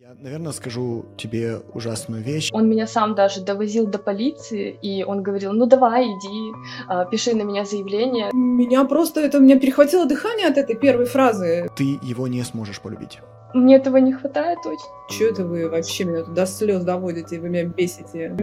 [0.00, 2.50] Я, наверное, скажу тебе ужасную вещь.
[2.52, 6.52] Он меня сам даже довозил до полиции, и он говорил, ну давай, иди,
[6.86, 8.30] а, пиши на меня заявление.
[8.32, 11.68] Меня просто, это, у меня перехватило дыхание от этой первой фразы.
[11.74, 13.18] Ты его не сможешь полюбить.
[13.54, 14.86] Мне этого не хватает очень.
[15.10, 18.36] Че это вы вообще меня до слез доводите, вы меня бесите.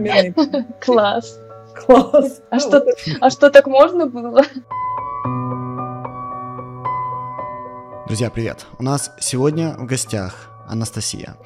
[0.84, 1.40] Класс.
[1.74, 2.42] Класс.
[2.50, 2.84] А что,
[3.22, 4.44] а что так можно было?
[8.08, 8.66] Друзья, привет!
[8.78, 11.36] У нас сегодня в гостях Анастасия.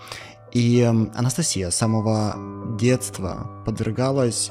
[0.53, 4.50] И Анастасия с самого детства подвергалась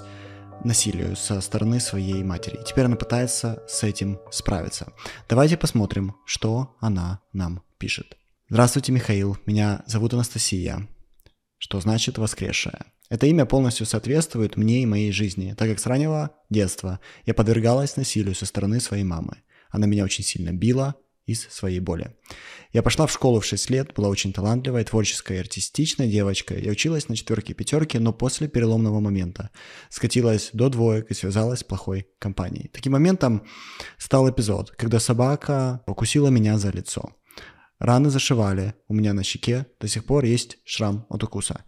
[0.63, 2.59] насилию со стороны своей матери.
[2.65, 4.93] Теперь она пытается с этим справиться.
[5.27, 8.17] Давайте посмотрим, что она нам пишет.
[8.49, 9.37] Здравствуйте, Михаил.
[9.45, 10.87] Меня зовут Анастасия,
[11.57, 12.85] что значит воскресшая.
[13.09, 17.95] Это имя полностью соответствует мне и моей жизни, так как с раннего детства я подвергалась
[17.95, 19.37] насилию со стороны своей мамы.
[19.71, 20.95] Она меня очень сильно била,
[21.29, 22.15] из своей боли.
[22.71, 26.57] Я пошла в школу в 6 лет, была очень талантливая, творческая и артистичная девочка.
[26.57, 29.49] Я училась на четверке пятерке, но после переломного момента
[29.89, 32.69] скатилась до двоек и связалась с плохой компанией.
[32.73, 33.43] Таким моментом
[33.97, 37.15] стал эпизод, когда собака покусила меня за лицо.
[37.79, 41.63] Раны зашивали, у меня на щеке до сих пор есть шрам от укуса.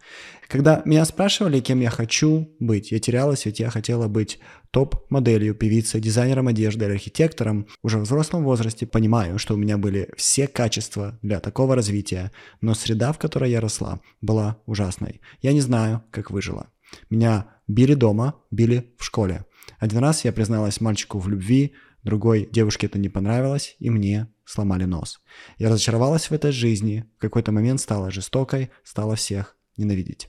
[0.46, 4.38] Когда меня спрашивали, кем я хочу быть, я терялась, ведь я хотела быть
[4.72, 7.68] топ-моделью, певицей, дизайнером одежды или архитектором.
[7.82, 12.74] Уже в взрослом возрасте понимаю, что у меня были все качества для такого развития, но
[12.74, 15.20] среда, в которой я росла, была ужасной.
[15.42, 16.68] Я не знаю, как выжила.
[17.10, 19.44] Меня били дома, били в школе.
[19.78, 24.84] Один раз я призналась мальчику в любви, другой девушке это не понравилось, и мне сломали
[24.84, 25.20] нос.
[25.58, 30.28] Я разочаровалась в этой жизни, в какой-то момент стала жестокой, стала всех ненавидеть.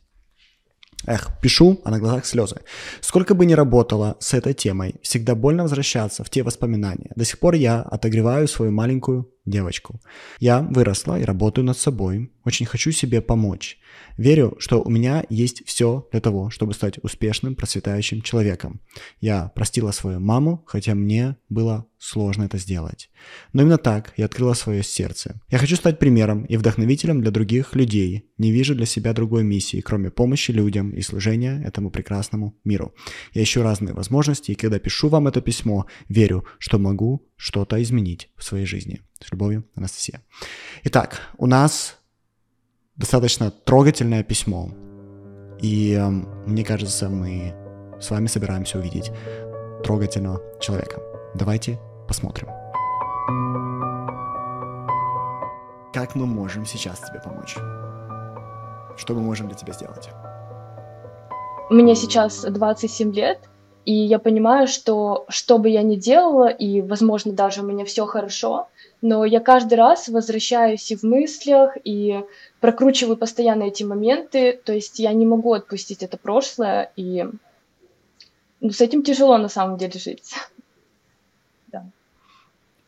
[1.06, 2.58] Эх, пишу, а на глазах слезы.
[3.02, 7.12] Сколько бы ни работала с этой темой, всегда больно возвращаться в те воспоминания.
[7.16, 10.02] До сих пор я отогреваю свою маленькую девочку.
[10.40, 12.32] Я выросла и работаю над собой.
[12.46, 13.78] Очень хочу себе помочь.
[14.18, 18.82] Верю, что у меня есть все для того, чтобы стать успешным, процветающим человеком.
[19.20, 23.10] Я простила свою маму, хотя мне было сложно это сделать.
[23.54, 25.40] Но именно так я открыла свое сердце.
[25.50, 28.30] Я хочу стать примером и вдохновителем для других людей.
[28.38, 32.94] Не вижу для себя другой миссии, кроме помощи людям и служения этому прекрасному миру.
[33.34, 38.30] Я ищу разные возможности, и когда пишу вам это письмо, верю, что могу что-то изменить
[38.36, 39.02] в своей жизни.
[39.24, 40.22] С любовью, Анастасия.
[40.84, 41.98] Итак, у нас
[42.98, 44.70] достаточно трогательное письмо.
[45.62, 47.54] И э, мне кажется, мы
[48.02, 49.12] с вами собираемся увидеть
[49.84, 51.02] трогательного человека.
[51.36, 52.50] Давайте посмотрим.
[55.94, 57.56] Как мы можем сейчас тебе помочь?
[58.98, 60.10] Что мы можем для тебя сделать?
[61.70, 63.40] Мне сейчас 27 лет,
[63.86, 68.06] и я понимаю, что что бы я ни делала, и, возможно, даже у меня все
[68.06, 68.68] хорошо,
[69.04, 72.24] но я каждый раз возвращаюсь и в мыслях, и
[72.62, 77.26] прокручиваю постоянно эти моменты, то есть я не могу отпустить это прошлое, и
[78.62, 80.34] ну, с этим тяжело на самом деле жить.
[81.68, 81.86] да.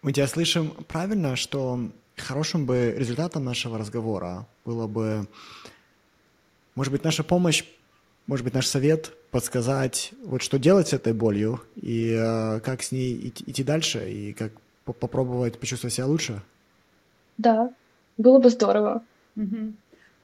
[0.01, 1.81] Мы тебя слышим правильно, что
[2.15, 5.27] хорошим бы результатом нашего разговора было бы,
[6.75, 7.65] может быть, наша помощь,
[8.25, 12.93] может быть, наш совет подсказать, вот что делать с этой болью и э, как с
[12.93, 14.53] ней идти, идти дальше и как
[14.85, 16.41] попробовать почувствовать себя лучше?
[17.37, 17.73] Да,
[18.17, 19.03] было бы здорово.
[19.35, 19.73] Угу.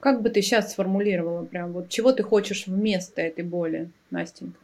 [0.00, 4.58] Как бы ты сейчас сформулировала прям, вот чего ты хочешь вместо этой боли, Настенька?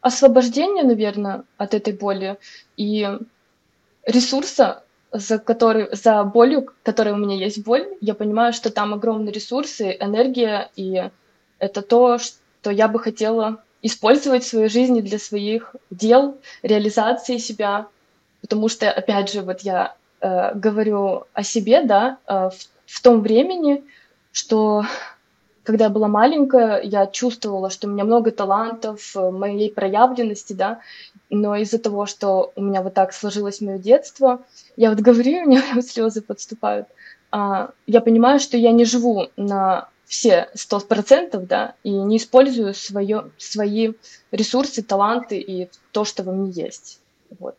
[0.00, 2.38] Освобождение, наверное, от этой боли
[2.76, 3.06] и
[4.06, 9.32] ресурса, за, который, за болью, которая у меня есть боль, я понимаю, что там огромные
[9.32, 11.10] ресурсы, энергия, и
[11.58, 17.86] это то, что я бы хотела использовать в своей жизни для своих дел, реализации себя.
[18.40, 22.54] Потому что, опять же, вот я э, говорю о себе, да, э, в,
[22.86, 23.84] в том времени,
[24.32, 24.84] что
[25.62, 30.80] когда я была маленькая, я чувствовала, что у меня много талантов, э, моей проявленности, да,
[31.28, 34.40] но из-за того, что у меня вот так сложилось мое детство,
[34.76, 36.88] я вот говорю, у меня слезы подступают,
[37.30, 42.74] а, я понимаю, что я не живу на все сто процентов, да, и не использую
[42.74, 43.92] свое, свои
[44.32, 46.98] ресурсы, таланты и то, что во мне есть.
[47.38, 47.56] Вот.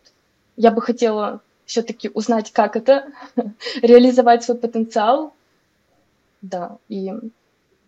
[0.58, 3.06] Я бы хотела все-таки узнать, как это,
[3.82, 5.34] реализовать свой потенциал,
[6.42, 7.14] да, и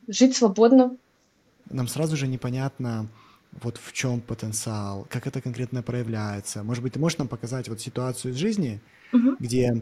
[0.08, 0.96] жить свободно.
[1.70, 3.10] Нам сразу же непонятно,
[3.62, 6.64] вот в чем потенциал, как это конкретно проявляется.
[6.64, 8.80] Может быть, ты можешь нам показать вот ситуацию из жизни,
[9.12, 9.36] угу.
[9.40, 9.82] где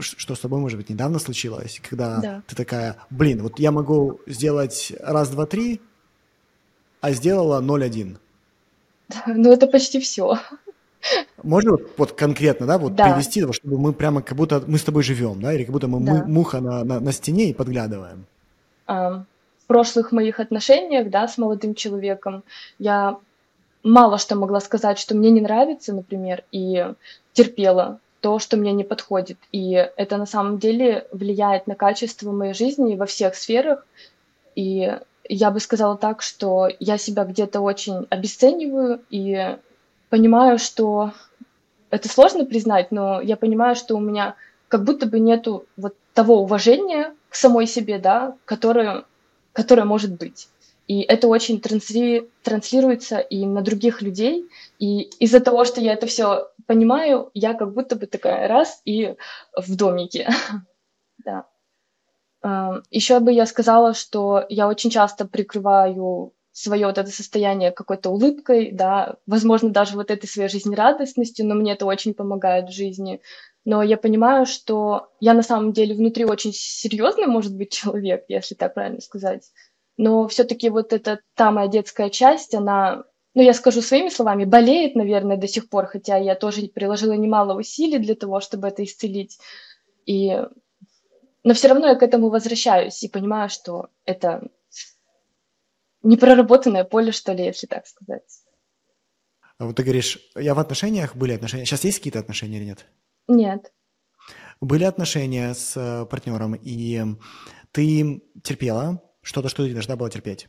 [0.00, 2.42] что с тобой, может быть, недавно случилось, когда да.
[2.46, 5.80] ты такая, блин, вот я могу сделать раз, два, три,
[7.00, 8.16] а сделала 0,1.
[9.26, 10.38] Ну, это почти все.
[11.42, 13.12] Можно вот, вот конкретно, да, вот да.
[13.12, 16.00] привести, чтобы мы прямо как будто мы с тобой живем, да, или как будто мы,
[16.04, 16.24] да.
[16.24, 18.26] муха на, на, на стене и подглядываем.
[18.86, 19.24] А,
[19.62, 22.42] в прошлых моих отношениях, да, с молодым человеком
[22.78, 23.18] я
[23.84, 26.92] мало что могла сказать, что мне не нравится, например, и
[27.32, 29.38] терпела то, что мне не подходит.
[29.52, 33.86] И это на самом деле влияет на качество моей жизни во всех сферах.
[34.54, 34.98] И
[35.28, 39.56] я бы сказала так, что я себя где-то очень обесцениваю и
[40.08, 41.12] понимаю, что
[41.90, 44.34] это сложно признать, но я понимаю, что у меня
[44.68, 49.04] как будто бы нету вот того уважения к самой себе, да, которое,
[49.52, 50.48] которое может быть.
[50.88, 54.46] И это очень трансли, транслируется и на других людей.
[54.78, 59.14] И из-за того, что я это все понимаю, я как будто бы такая раз и
[59.54, 60.30] в домике.
[61.18, 61.44] да.
[62.90, 68.72] Еще бы я сказала, что я очень часто прикрываю свое вот это состояние какой-то улыбкой,
[68.72, 73.20] да, возможно, даже вот этой своей жизнерадостностью, но мне это очень помогает в жизни.
[73.64, 78.54] Но я понимаю, что я на самом деле внутри очень серьезный, может быть, человек, если
[78.54, 79.42] так правильно сказать
[79.98, 83.04] но все-таки вот эта та моя детская часть, она,
[83.34, 87.58] ну, я скажу своими словами, болеет, наверное, до сих пор, хотя я тоже приложила немало
[87.58, 89.38] усилий для того, чтобы это исцелить.
[90.06, 90.40] И...
[91.42, 94.48] Но все равно я к этому возвращаюсь и понимаю, что это
[96.04, 98.22] непроработанное поле, что ли, если так сказать.
[99.58, 101.64] А вот ты говоришь, я в отношениях, были отношения.
[101.64, 102.86] Сейчас есть какие-то отношения или нет?
[103.26, 103.72] Нет.
[104.60, 107.02] Были отношения с э, партнером, и
[107.72, 110.48] ты терпела, что-то, что ты должна была терпеть.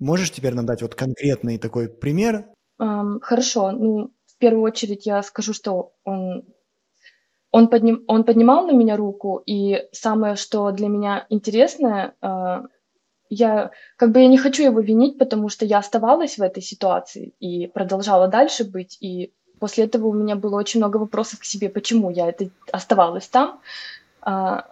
[0.00, 2.46] Можешь теперь нам дать вот конкретный такой пример?
[2.80, 3.72] Um, хорошо.
[3.72, 6.44] Ну, в первую очередь я скажу, что он,
[7.50, 12.62] он, подним, он поднимал на меня руку, и самое, что для меня интересное, uh,
[13.28, 17.34] я как бы я не хочу его винить, потому что я оставалась в этой ситуации
[17.38, 21.68] и продолжала дальше быть, и после этого у меня было очень много вопросов к себе,
[21.68, 23.60] почему я это оставалась там.
[24.22, 24.62] Uh,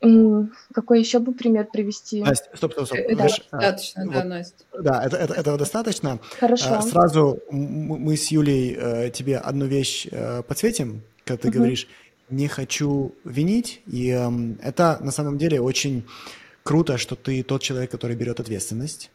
[0.00, 2.22] какой еще бы пример привести?
[2.22, 2.98] Настя, стоп, стоп, стоп.
[2.98, 4.64] Это Знаешь, достаточно, вот, да, Настя.
[4.78, 6.18] Да, это, это, этого достаточно.
[6.38, 6.74] Хорошо.
[6.74, 11.58] А, сразу мы с Юлей э, тебе одну вещь э, подсветим, когда ты угу.
[11.58, 11.88] говоришь
[12.28, 14.30] «не хочу винить», и э,
[14.62, 16.04] это на самом деле очень
[16.62, 19.10] круто, что ты тот человек, который берет ответственность,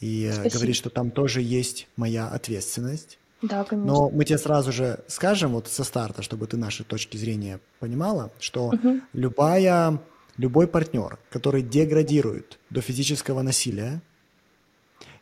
[0.00, 3.18] и э, говорит, что там тоже есть моя ответственность.
[3.42, 3.92] Да, конечно.
[3.92, 8.32] Но мы тебе сразу же скажем вот со старта, чтобы ты наши точки зрения понимала,
[8.40, 9.00] что угу.
[9.12, 10.00] любая,
[10.36, 14.00] любой партнер, который деградирует до физического насилия,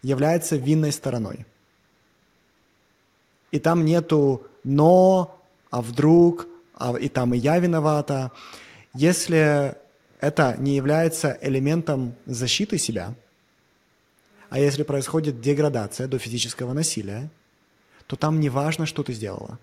[0.03, 1.47] является винной стороной.
[3.51, 5.41] И там нету «но»,
[5.71, 8.33] «а вдруг», а, и там и я виновата.
[8.95, 9.75] Если
[10.21, 13.15] это не является элементом защиты себя,
[14.51, 17.31] а если происходит деградация до физического насилия,
[18.07, 19.59] то там не важно, что ты сделала.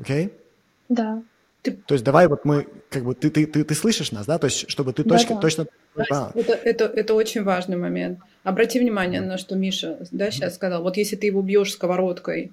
[0.00, 0.26] Окей?
[0.26, 0.32] Okay?
[0.88, 1.22] Да.
[1.62, 1.72] Ты...
[1.72, 4.38] То есть давай вот мы, как бы, ты, ты, ты, ты слышишь нас, да?
[4.38, 5.34] То есть чтобы ты точно...
[5.36, 5.66] Да, точно...
[5.94, 6.32] Да.
[6.34, 8.18] Это, это, это очень важный момент.
[8.44, 10.82] Обрати внимание на что Миша да, сейчас сказал.
[10.82, 12.52] Вот если ты его бьешь сковородкой,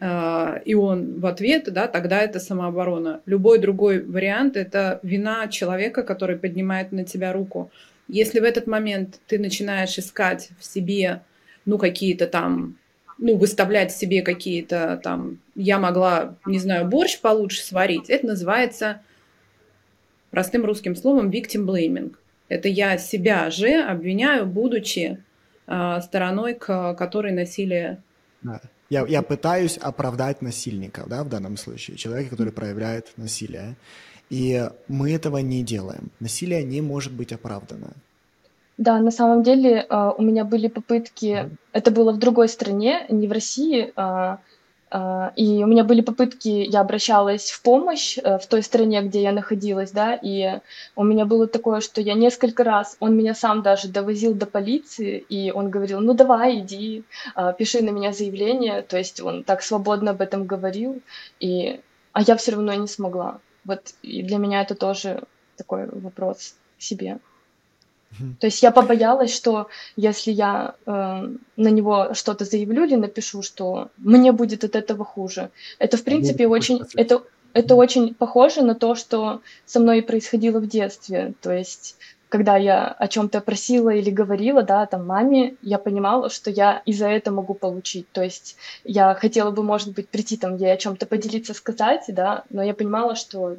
[0.00, 3.20] э, и он в ответ, да, тогда это самооборона.
[3.26, 7.70] Любой другой вариант– это вина человека, который поднимает на тебя руку.
[8.06, 11.22] Если в этот момент ты начинаешь искать в себе,
[11.64, 12.76] ну, какие-то там
[13.18, 19.00] ну, выставлять себе какие-то там, я могла, не знаю, борщ получше сварить, это называется
[20.30, 22.14] простым русским словом victim blaming.
[22.48, 25.18] Это я себя же обвиняю, будучи
[25.66, 28.02] э, стороной, к которой насилие...
[28.42, 28.60] Да.
[28.88, 33.74] Я, я пытаюсь оправдать насильника, да, в данном случае, человека, который проявляет насилие.
[34.30, 36.10] И мы этого не делаем.
[36.20, 37.94] Насилие не может быть оправдано.
[38.78, 43.26] Да, на самом деле а, у меня были попытки, это было в другой стране, не
[43.26, 44.38] в России, а,
[44.90, 49.22] а, и у меня были попытки, я обращалась в помощь э, в той стране, где
[49.22, 50.60] я находилась, да, и
[50.94, 55.24] у меня было такое, что я несколько раз, он меня сам даже довозил до полиции,
[55.28, 57.02] и он говорил, ну давай, иди,
[57.58, 61.00] пиши на меня заявление, то есть он так свободно об этом говорил,
[61.40, 61.80] и,
[62.12, 63.40] а я все равно не смогла.
[63.64, 65.24] Вот и для меня это тоже
[65.56, 67.18] такой вопрос себе.
[68.40, 70.90] То есть я побоялась, что если я э,
[71.56, 75.50] на него что-то заявлю или напишу, что мне будет от этого хуже.
[75.78, 80.66] Это в принципе очень, это, это очень похоже на то, что со мной происходило в
[80.66, 81.34] детстве.
[81.40, 81.96] То есть
[82.28, 86.92] когда я о чем-то просила или говорила, да, там маме, я понимала, что я и
[86.92, 88.10] за это могу получить.
[88.10, 92.44] То есть я хотела бы, может быть, прийти там ей о чем-то поделиться, сказать, да,
[92.50, 93.56] но я понимала, что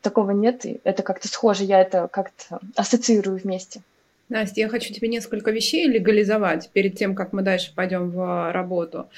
[0.00, 3.82] такого нет, и это как-то схоже, я это как-то ассоциирую вместе.
[4.28, 9.08] Настя, я хочу тебе несколько вещей легализовать перед тем, как мы дальше пойдем в работу.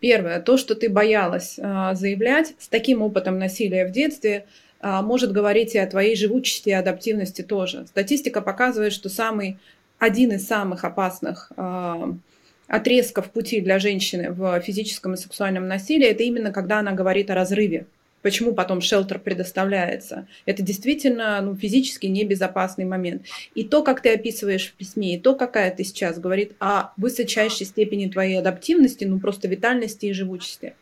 [0.00, 4.44] Первое, то, что ты боялась а, заявлять, с таким опытом насилия в детстве
[4.80, 7.86] а, может говорить и о твоей живучести и адаптивности тоже.
[7.86, 9.56] Статистика показывает, что самый,
[10.00, 12.12] один из самых опасных а,
[12.66, 17.36] отрезков пути для женщины в физическом и сексуальном насилии, это именно когда она говорит о
[17.36, 17.86] разрыве
[18.26, 20.26] почему потом шелтер предоставляется.
[20.46, 23.22] Это действительно ну, физически небезопасный момент.
[23.54, 27.66] И то, как ты описываешь в письме, и то, какая ты сейчас, говорит о высочайшей
[27.66, 30.74] степени твоей адаптивности, ну просто витальности и живучести.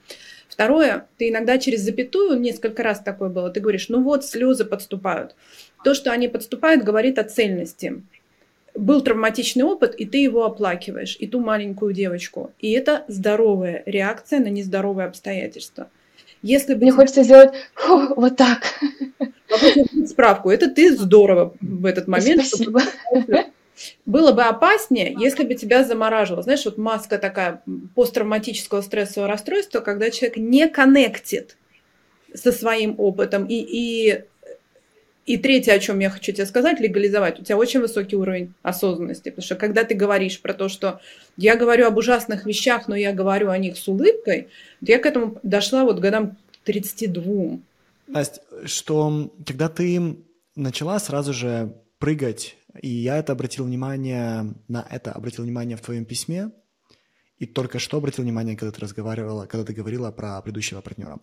[0.48, 5.36] Второе, ты иногда через запятую, несколько раз такое было, ты говоришь, ну вот слезы подступают.
[5.84, 8.00] То, что они подступают, говорит о цельности.
[8.74, 12.52] Был травматичный опыт, и ты его оплакиваешь, и ту маленькую девочку.
[12.58, 15.90] И это здоровая реакция на нездоровые обстоятельства.
[16.44, 16.82] Если бы...
[16.82, 18.74] Мне хочется сделать фу, вот так.
[20.06, 20.50] Справку.
[20.50, 22.44] Это ты здорово в этот момент.
[22.44, 22.82] Спасибо.
[24.04, 26.42] Было бы опаснее, если бы тебя замораживало.
[26.42, 27.62] Знаешь, вот маска такая
[27.94, 31.56] посттравматического стрессового расстройства, когда человек не коннектит
[32.34, 33.46] со своим опытом.
[33.46, 34.24] И, и,
[35.26, 37.40] и третье, о чем я хочу тебе сказать, легализовать.
[37.40, 39.31] У тебя очень высокий уровень осознанности.
[39.31, 41.00] Потому что когда ты говоришь про то, что
[41.37, 44.49] я говорю об ужасных вещах, но я говорю о них с улыбкой,
[44.81, 47.59] я к этому дошла вот годам 32.
[48.07, 50.16] Настя, что когда ты
[50.57, 56.04] начала сразу же прыгать, и я это обратил внимание на это, обратил внимание в твоем
[56.04, 56.50] письме,
[57.38, 61.20] и только что обратил внимание, когда ты разговаривала, когда ты говорила про предыдущего партнера.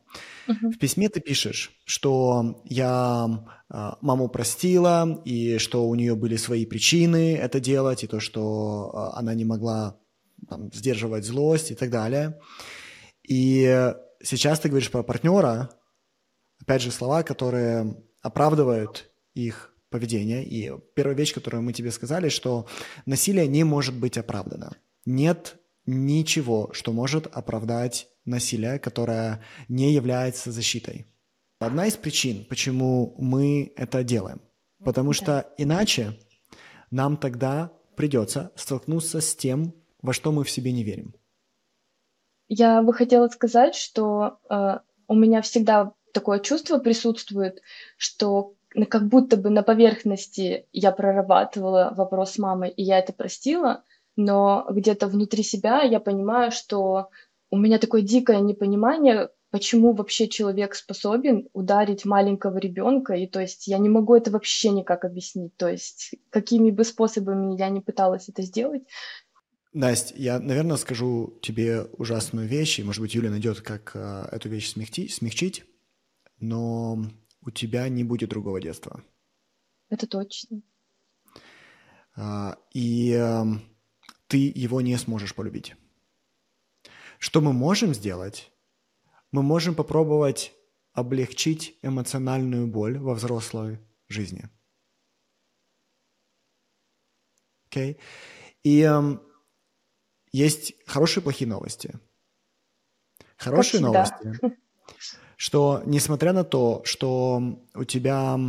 [0.48, 0.72] Uh-huh.
[0.72, 6.66] В письме ты пишешь, что я э, маму простила, и что у нее были свои
[6.66, 9.98] причины это делать, и то, что э, она не могла
[10.50, 12.40] там, сдерживать злость и так далее.
[13.24, 15.70] И сейчас ты говоришь про партнера,
[16.60, 20.44] опять же, слова, которые оправдывают их поведение.
[20.44, 22.68] И первая вещь, которую мы тебе сказали, что
[23.06, 24.76] насилие не может быть оправдано.
[25.06, 31.08] Нет ничего, что может оправдать насилие, которое не является защитой.
[31.60, 34.42] Одна из причин, почему мы это делаем,
[34.84, 36.18] потому что иначе
[36.90, 41.14] нам тогда придется столкнуться с тем, во что мы в себе не верим.
[42.48, 47.62] Я бы хотела сказать, что э, у меня всегда такое чувство присутствует,
[47.98, 48.56] что
[48.90, 53.84] как будто бы на поверхности я прорабатывала вопрос мамы, и я это простила,
[54.24, 57.10] но где-то внутри себя я понимаю, что
[57.50, 63.68] у меня такое дикое непонимание, почему вообще человек способен ударить маленького ребенка, и то есть
[63.68, 68.30] я не могу это вообще никак объяснить, то есть какими бы способами я не пыталась
[68.30, 68.84] это сделать.
[69.74, 74.50] Настя, я, наверное, скажу тебе ужасную вещь, и, может быть, Юля найдет, как э, эту
[74.50, 75.64] вещь смягти, смягчить,
[76.40, 77.06] но
[77.42, 79.02] у тебя не будет другого детства.
[79.90, 80.62] Это точно.
[82.16, 83.44] А, и э,
[84.32, 85.76] ты его не сможешь полюбить.
[87.20, 88.50] Что мы можем сделать?
[89.34, 90.54] Мы можем попробовать
[90.94, 94.50] облегчить эмоциональную боль во взрослой жизни.
[97.70, 98.00] Okay?
[98.64, 99.18] И э,
[100.32, 102.00] есть хорошие и плохие новости.
[103.36, 104.40] Хорошие новости,
[105.36, 108.40] что несмотря на то, что у тебя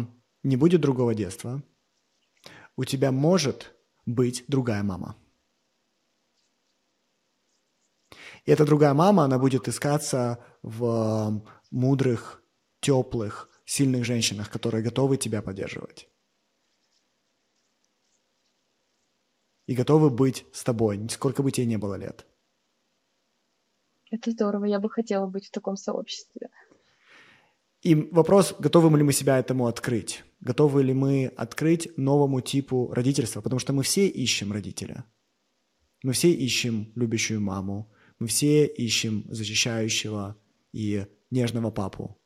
[0.44, 1.60] не будет другого детства,
[2.76, 3.74] у тебя может
[4.06, 5.16] быть другая мама.
[8.44, 12.42] И эта другая мама, она будет искаться в мудрых,
[12.80, 16.08] теплых, сильных женщинах, которые готовы тебя поддерживать.
[19.66, 22.26] И готовы быть с тобой, сколько бы тебе не было лет.
[24.10, 26.50] Это здорово, я бы хотела быть в таком сообществе.
[27.80, 30.24] И вопрос, готовы ли мы себя этому открыть?
[30.40, 33.40] Готовы ли мы открыть новому типу родительства?
[33.40, 35.04] Потому что мы все ищем родителя.
[36.02, 37.91] Мы все ищем любящую маму,
[38.22, 40.40] мы все ищем защищающего
[40.72, 42.22] и нежного папу.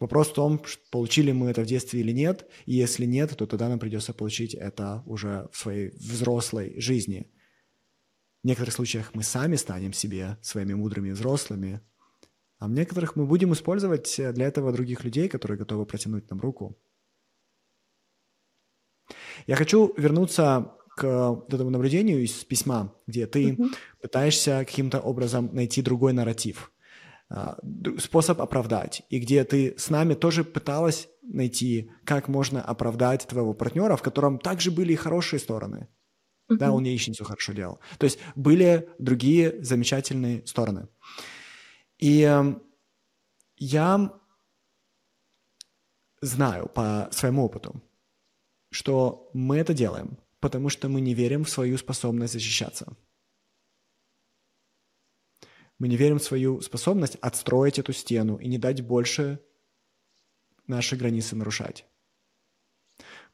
[0.00, 3.68] Вопрос в том, получили мы это в детстве или нет, и если нет, то тогда
[3.68, 7.30] нам придется получить это уже в своей взрослой жизни.
[8.42, 11.82] В некоторых случаях мы сами станем себе своими мудрыми взрослыми,
[12.58, 16.78] а в некоторых мы будем использовать для этого других людей, которые готовы протянуть нам руку.
[19.46, 23.74] Я хочу вернуться к вот этому наблюдению из письма, где ты mm-hmm.
[24.02, 26.72] пытаешься каким-то образом найти другой нарратив,
[27.30, 27.56] а,
[27.98, 33.96] способ оправдать, и где ты с нами тоже пыталась найти, как можно оправдать твоего партнера,
[33.96, 35.88] в котором также были и хорошие стороны.
[36.50, 36.56] Mm-hmm.
[36.56, 37.78] Да, он яичницу хорошо делал.
[37.98, 40.88] То есть были другие замечательные стороны.
[41.98, 42.54] И э,
[43.56, 44.12] я
[46.20, 47.80] знаю по своему опыту,
[48.70, 52.96] что мы это делаем, потому что мы не верим в свою способность защищаться.
[55.78, 59.40] Мы не верим в свою способность отстроить эту стену и не дать больше
[60.66, 61.86] наши границы нарушать.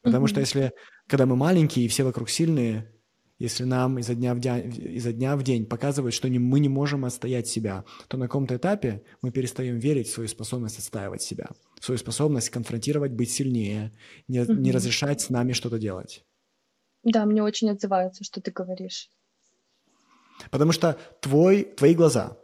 [0.01, 0.29] Потому mm-hmm.
[0.29, 0.71] что если,
[1.07, 2.91] когда мы маленькие и все вокруг сильные,
[3.39, 6.69] если нам изо дня в день, изо дня в день показывают, что не, мы не
[6.69, 11.49] можем отстоять себя, то на каком-то этапе мы перестаем верить в свою способность отстаивать себя,
[11.79, 13.91] в свою способность конфронтировать, быть сильнее,
[14.27, 14.55] не, mm-hmm.
[14.55, 16.23] не разрешать с нами что-то делать.
[17.05, 19.09] Да, мне очень отзывается, что ты говоришь.
[20.51, 22.37] Потому что твой, твои глаза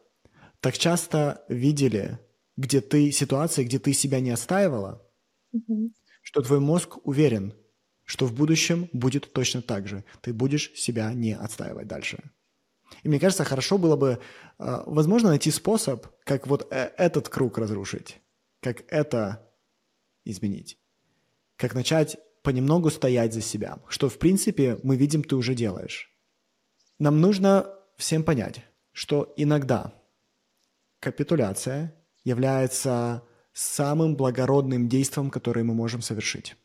[0.62, 2.20] так часто видели,
[2.56, 5.04] где ты ситуации, где ты себя не отстаивала,
[5.54, 5.90] mm-hmm.
[6.22, 7.54] что твой мозг уверен,
[8.06, 10.06] что в будущем будет точно так же.
[10.22, 12.20] Ты будешь себя не отстаивать дальше.
[13.04, 14.20] И мне кажется, хорошо было бы,
[14.60, 18.20] а, возможно, найти способ, как вот э, этот круг разрушить,
[18.60, 19.50] как это
[20.24, 20.78] изменить,
[21.56, 26.12] как начать понемногу стоять за себя, что, в принципе, мы видим, ты уже делаешь.
[27.00, 29.94] Нам нужно всем понять, что иногда
[31.00, 36.56] капитуляция является самым благородным действием, которое мы можем совершить.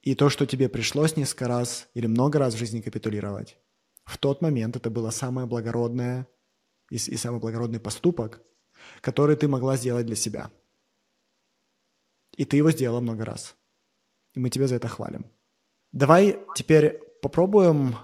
[0.00, 3.56] И то, что тебе пришлось несколько раз или много раз в жизни капитулировать,
[4.04, 6.26] в тот момент это было самое благородное
[6.90, 8.42] и, и самый благородный поступок,
[9.00, 10.50] который ты могла сделать для себя.
[12.36, 13.56] И ты его сделала много раз.
[14.34, 15.26] И мы тебя за это хвалим.
[15.92, 17.96] Давай теперь попробуем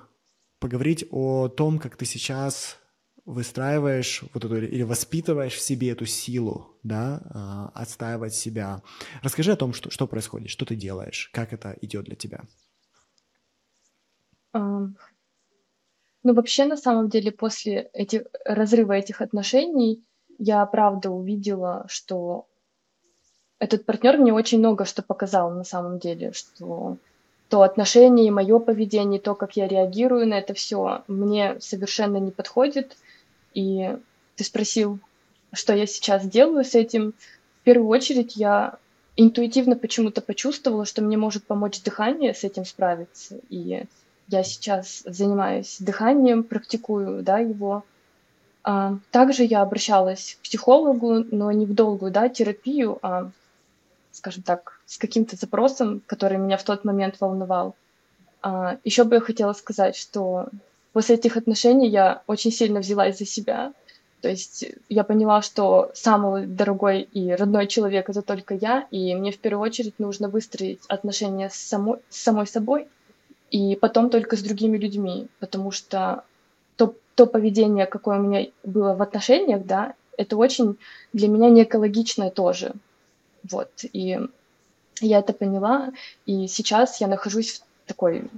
[0.59, 2.79] поговорить о том, как ты сейчас
[3.25, 8.83] выстраиваешь вот эту или воспитываешь в себе эту силу, да, а, отстаивать себя.
[9.23, 12.45] Расскажи о том, что, что происходит, что ты делаешь, как это идет для тебя.
[14.55, 14.95] Um,
[16.23, 20.03] ну, вообще, на самом деле, после этих, разрыва этих отношений
[20.39, 22.49] я, правда, увидела, что
[23.59, 26.97] этот партнер мне очень много что показал на самом деле, что
[27.49, 32.31] то отношение и мое поведение, то, как я реагирую на это все, мне совершенно не
[32.31, 32.97] подходит–
[33.55, 33.97] и
[34.37, 34.99] ты спросил,
[35.53, 37.15] что я сейчас делаю с этим.
[37.61, 38.77] В первую очередь я
[39.17, 43.41] интуитивно почему-то почувствовала, что мне может помочь дыхание с этим справиться.
[43.51, 43.85] И
[44.29, 47.85] я сейчас занимаюсь дыханием, практикую да, его.
[48.63, 53.31] А, также я обращалась к психологу, но не в долгую да, терапию, а,
[54.19, 57.75] скажем так, с каким-то запросом, который меня в тот момент волновал.
[58.43, 60.49] А, еще бы я хотела сказать, что
[60.93, 63.73] после этих отношений я очень сильно взялась за себя.
[64.21, 69.31] То есть я поняла, что самый дорогой и родной человек это только я, и мне
[69.31, 72.89] в первую очередь нужно выстроить отношения с самой, с самой собой,
[73.51, 76.25] и потом только с другими людьми, потому что
[76.77, 80.77] то, то поведение, какое у меня было в отношениях, да, это очень
[81.13, 82.73] для меня не экологичное тоже.
[83.51, 84.19] Вот, и
[85.01, 85.93] я это поняла,
[86.27, 88.31] и сейчас я нахожусь в такой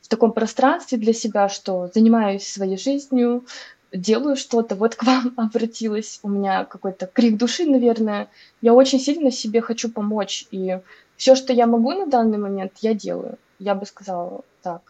[0.00, 3.44] в таком пространстве для себя, что занимаюсь своей жизнью,
[3.90, 8.28] делаю что-то, вот к вам обратилась, у меня какой-то крик души, наверное.
[8.60, 10.78] Я очень сильно себе хочу помочь, и
[11.16, 13.38] все, что я могу на данный момент, я делаю.
[13.58, 14.82] Я бы сказала так.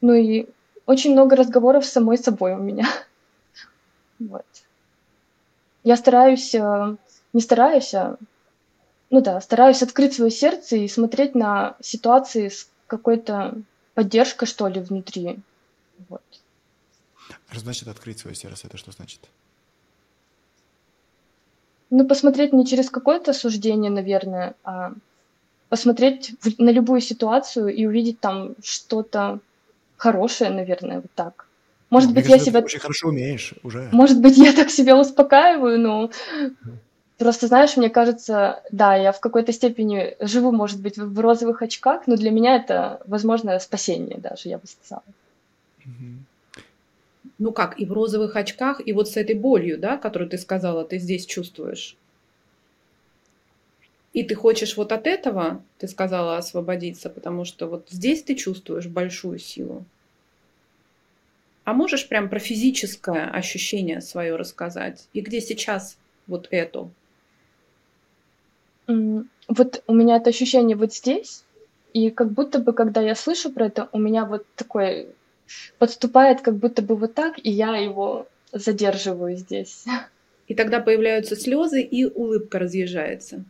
[0.00, 0.46] Ну и
[0.86, 2.86] очень много разговоров с самой собой у меня.
[4.18, 4.46] Вот.
[5.82, 6.96] Я стараюсь, э,
[7.32, 8.18] не стараюсь, а,
[9.12, 13.54] ну да, стараюсь открыть свое сердце и смотреть на ситуации с какой-то
[13.94, 15.38] поддержка, что ли, внутри.
[16.08, 16.22] Вот.
[17.50, 18.66] Что значит открыть свое сердце?
[18.66, 19.20] Это что значит?
[21.90, 24.94] Ну, посмотреть не через какое-то суждение, наверное, а
[25.68, 29.40] посмотреть на любую ситуацию и увидеть там что-то
[29.98, 31.46] хорошее, наверное, вот так.
[31.90, 32.64] Может ну, быть, кажется, я себя...
[32.64, 33.90] очень хорошо умеешь уже.
[33.92, 36.10] Может быть, я так себя успокаиваю, но
[37.22, 42.08] Просто, знаешь, мне кажется, да, я в какой-то степени живу, может быть, в розовых очках,
[42.08, 45.04] но для меня это, возможно, спасение даже, я бы сказала.
[47.38, 50.84] Ну как, и в розовых очках, и вот с этой болью, да, которую ты сказала,
[50.84, 51.96] ты здесь чувствуешь.
[54.12, 58.88] И ты хочешь вот от этого, ты сказала, освободиться, потому что вот здесь ты чувствуешь
[58.88, 59.84] большую силу.
[61.62, 65.06] А можешь прям про физическое ощущение свое рассказать?
[65.12, 66.88] И где сейчас вот это?
[69.48, 71.44] Вот у меня это ощущение вот здесь,
[71.92, 75.08] и как будто бы, когда я слышу про это, у меня вот такой
[75.78, 79.84] подступает как будто бы вот так, и я его задерживаю здесь.
[80.48, 83.44] И тогда появляются слезы, и улыбка разъезжается.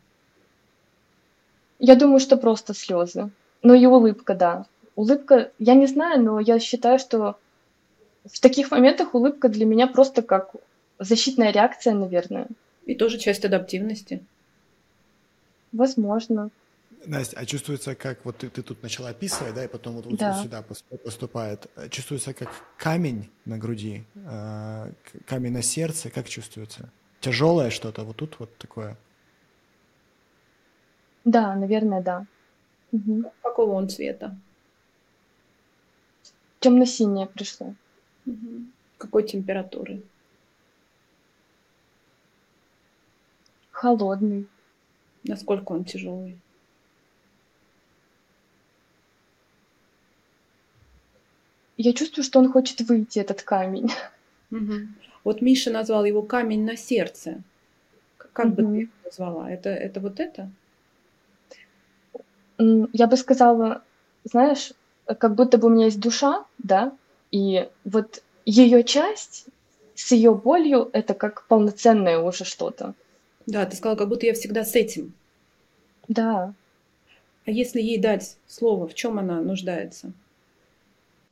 [1.79, 3.31] Я думаю, что просто слезы.
[3.63, 4.67] Ну и улыбка, да.
[4.95, 7.37] Улыбка, я не знаю, но я считаю, что
[8.25, 10.53] в таких моментах улыбка для меня просто как
[10.99, 12.47] защитная реакция, наверное.
[12.87, 14.25] И тоже часть адаптивности.
[15.73, 16.51] Возможно.
[17.07, 20.19] Настя, а чувствуется, как вот ты, ты тут начала описывать, да, и потом вот, вот
[20.19, 20.41] да.
[20.43, 21.67] сюда поступает.
[21.91, 24.93] Чувствуется как камень на груди, э,
[25.27, 26.91] камень на сердце, как чувствуется?
[27.21, 28.97] Тяжелое что-то, вот тут вот такое.
[31.25, 32.27] Да, наверное, да.
[32.93, 33.33] Угу.
[33.43, 34.37] Какого он цвета?
[36.61, 37.75] Темно-синее пришло.
[38.27, 38.67] Угу.
[38.99, 40.03] Какой температуры?
[43.71, 44.47] Холодный.
[45.25, 46.39] Насколько он тяжелый?
[51.77, 53.91] Я чувствую, что он хочет выйти, этот камень.
[54.51, 54.75] Угу.
[55.25, 57.43] Вот Миша назвал его камень на сердце.
[58.19, 58.55] Как угу.
[58.55, 59.51] бы ты его назвала?
[59.51, 60.51] Это, это вот это?
[62.59, 63.83] Я бы сказала,
[64.25, 64.73] знаешь,
[65.07, 66.93] как будто бы у меня есть душа, да,
[67.31, 69.47] и вот ее часть
[69.95, 72.95] с ее болью это как полноценное уже что-то.
[73.47, 75.15] Да, ты сказала, как будто я всегда с этим.
[76.09, 76.55] Да.
[77.45, 80.13] А если ей дать слово, в чем она нуждается?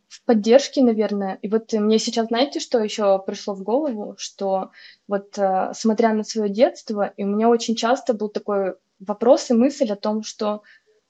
[0.09, 1.39] В поддержке, наверное.
[1.41, 4.71] И вот мне сейчас, знаете, что еще пришло в голову, что
[5.07, 9.55] вот э, смотря на свое детство, и у меня очень часто был такой вопрос и
[9.55, 10.63] мысль о том, что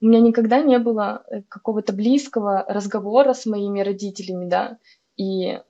[0.02, 4.76] у меня никогда не было э, какого-то близкого разговора с моими родителями, да,
[5.16, 5.60] и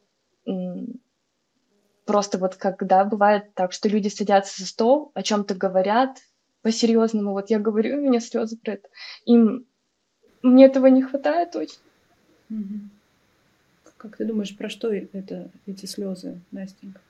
[2.10, 6.18] просто вот когда бывает так, что люди садятся за стол, о чем-то говорят
[6.60, 8.88] по-серьезному, вот я говорю, у меня слезы про это,
[9.26, 9.64] им
[10.42, 11.78] мне этого не хватает очень.
[12.50, 12.80] Угу.
[13.96, 17.00] Как ты думаешь, про что это, эти слезы, Настенька?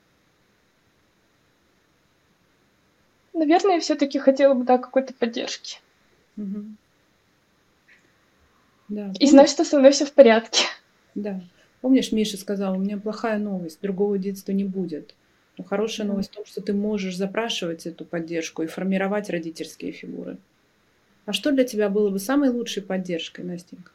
[3.33, 5.79] Наверное, я все-таки хотела бы, да, какой-то поддержки.
[6.37, 6.65] Угу.
[8.89, 9.13] Да.
[9.19, 10.65] И знать, что со мной все в порядке.
[11.15, 11.41] Да.
[11.81, 15.15] Помнишь, Миша сказал, у меня плохая новость, другого детства не будет.
[15.57, 20.37] Но хорошая новость в том, что ты можешь запрашивать эту поддержку и формировать родительские фигуры.
[21.25, 23.91] А что для тебя было бы самой лучшей поддержкой, Настенька?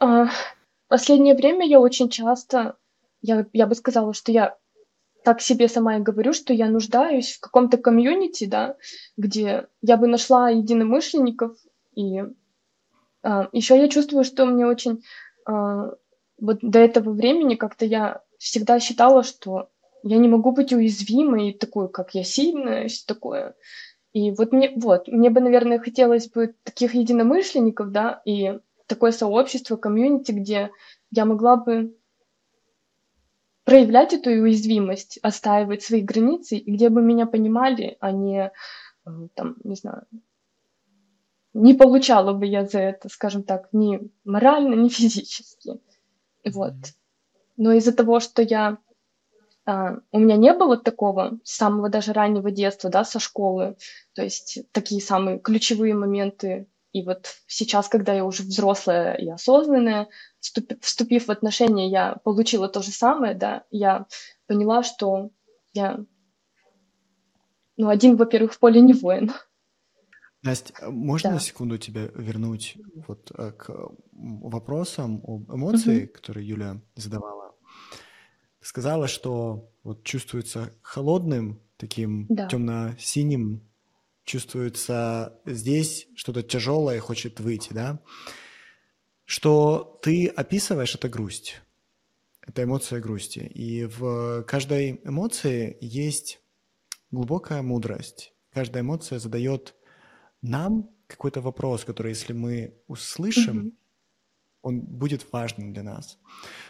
[0.00, 0.28] А,
[0.88, 2.76] последнее время я очень часто,
[3.20, 4.56] я, я бы сказала, что я
[5.24, 8.76] так себе сама и говорю, что я нуждаюсь в каком-то комьюнити, да,
[9.16, 11.56] где я бы нашла единомышленников,
[11.94, 12.22] и
[13.52, 15.02] еще я чувствую, что мне очень
[15.44, 15.92] а,
[16.40, 19.70] вот до этого времени как-то я всегда считала, что
[20.02, 23.54] я не могу быть уязвимой, такой, как я сильная, все такое.
[24.12, 29.76] И вот мне, вот, мне бы, наверное, хотелось бы таких единомышленников, да, и такое сообщество,
[29.76, 30.70] комьюнити, где
[31.10, 31.94] я могла бы
[33.64, 38.50] проявлять эту уязвимость, отстаивать свои границы, и где бы меня понимали, а не,
[39.04, 40.04] э, там, не знаю,
[41.54, 45.80] не получала бы я за это, скажем так, ни морально, ни физически.
[46.44, 46.74] Вот.
[47.56, 48.78] Но из-за того, что я
[49.68, 53.76] а, у меня не было такого с самого даже раннего детства, да, со школы,
[54.14, 56.68] то есть такие самые ключевые моменты.
[56.92, 60.08] И вот сейчас, когда я уже взрослая и осознанная,
[60.40, 64.06] вступив, вступив в отношения, я получила то же самое, да, я
[64.46, 65.28] поняла, что
[65.74, 66.00] я,
[67.76, 69.32] ну, один, во-первых, в поле не воин,
[70.42, 71.34] Настя, а можно да.
[71.34, 73.70] на секунду тебя вернуть вот э, к
[74.12, 76.12] вопросам об эмоции, угу.
[76.12, 77.54] которые Юля задавала?
[78.60, 82.48] Ты сказала, что вот чувствуется холодным, таким да.
[82.48, 83.68] темно-синим,
[84.24, 88.00] чувствуется здесь что-то тяжелое, хочет выйти, да?
[89.24, 91.60] Что ты описываешь это грусть,
[92.42, 96.40] это эмоция грусти, и в каждой эмоции есть
[97.10, 98.32] глубокая мудрость.
[98.52, 99.74] Каждая эмоция задает
[100.42, 103.72] нам какой-то вопрос, который, если мы услышим, mm-hmm.
[104.62, 106.18] он будет важным для нас.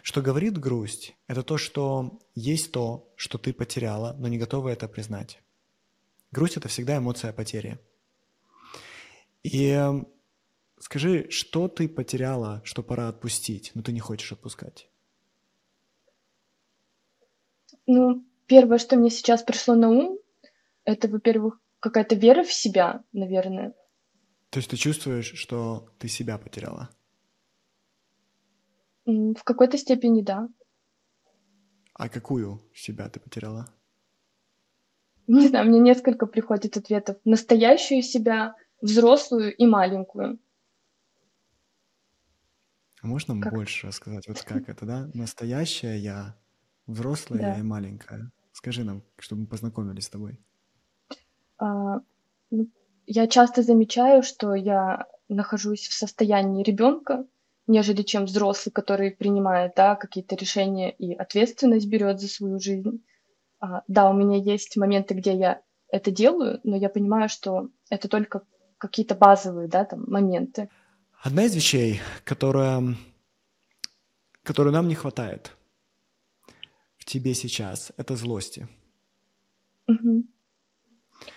[0.02, 4.88] Что говорит грусть, это то, что есть то, что ты потеряла, но не готова это
[4.88, 5.42] признать.
[6.30, 7.78] Грусть это всегда эмоция потери.
[9.42, 10.08] И эм,
[10.78, 14.88] скажи, что ты потеряла, что пора отпустить, но ты не хочешь отпускать?
[17.86, 20.18] Ну, первое, что мне сейчас пришло на ум,
[20.84, 23.74] это, во-первых, какая-то вера в себя, наверное.
[24.50, 26.90] То есть ты чувствуешь, что ты себя потеряла?
[29.04, 30.48] В какой-то степени, да.
[31.94, 33.66] А какую себя ты потеряла?
[35.26, 37.18] Не знаю, мне несколько приходит ответов.
[37.24, 40.38] Настоящую себя, взрослую и маленькую.
[43.02, 43.52] А можно как?
[43.52, 44.26] больше рассказать?
[44.26, 45.10] Вот как это, да?
[45.14, 46.36] Настоящая я,
[46.86, 47.52] взрослая да.
[47.54, 48.30] я и маленькая.
[48.52, 50.40] Скажи нам, чтобы мы познакомились с тобой.
[51.58, 52.00] А,
[52.50, 52.68] ну,
[53.06, 57.26] я часто замечаю, что я нахожусь в состоянии ребенка,
[57.66, 63.04] нежели чем взрослый, который принимает да, какие-то решения и ответственность берет за свою жизнь.
[63.60, 68.08] А, да, у меня есть моменты, где я это делаю, но я понимаю, что это
[68.08, 68.42] только
[68.78, 70.68] какие-то базовые, да, там, моменты.
[71.20, 72.96] Одна из вещей, которая,
[74.42, 75.56] которую нам не хватает
[76.96, 78.68] в тебе сейчас, это злости.
[79.88, 80.24] Угу.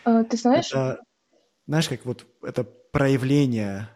[0.04, 0.70] А, ты знаешь?
[0.72, 1.02] Это,
[1.68, 3.90] знаешь, как вот это проявление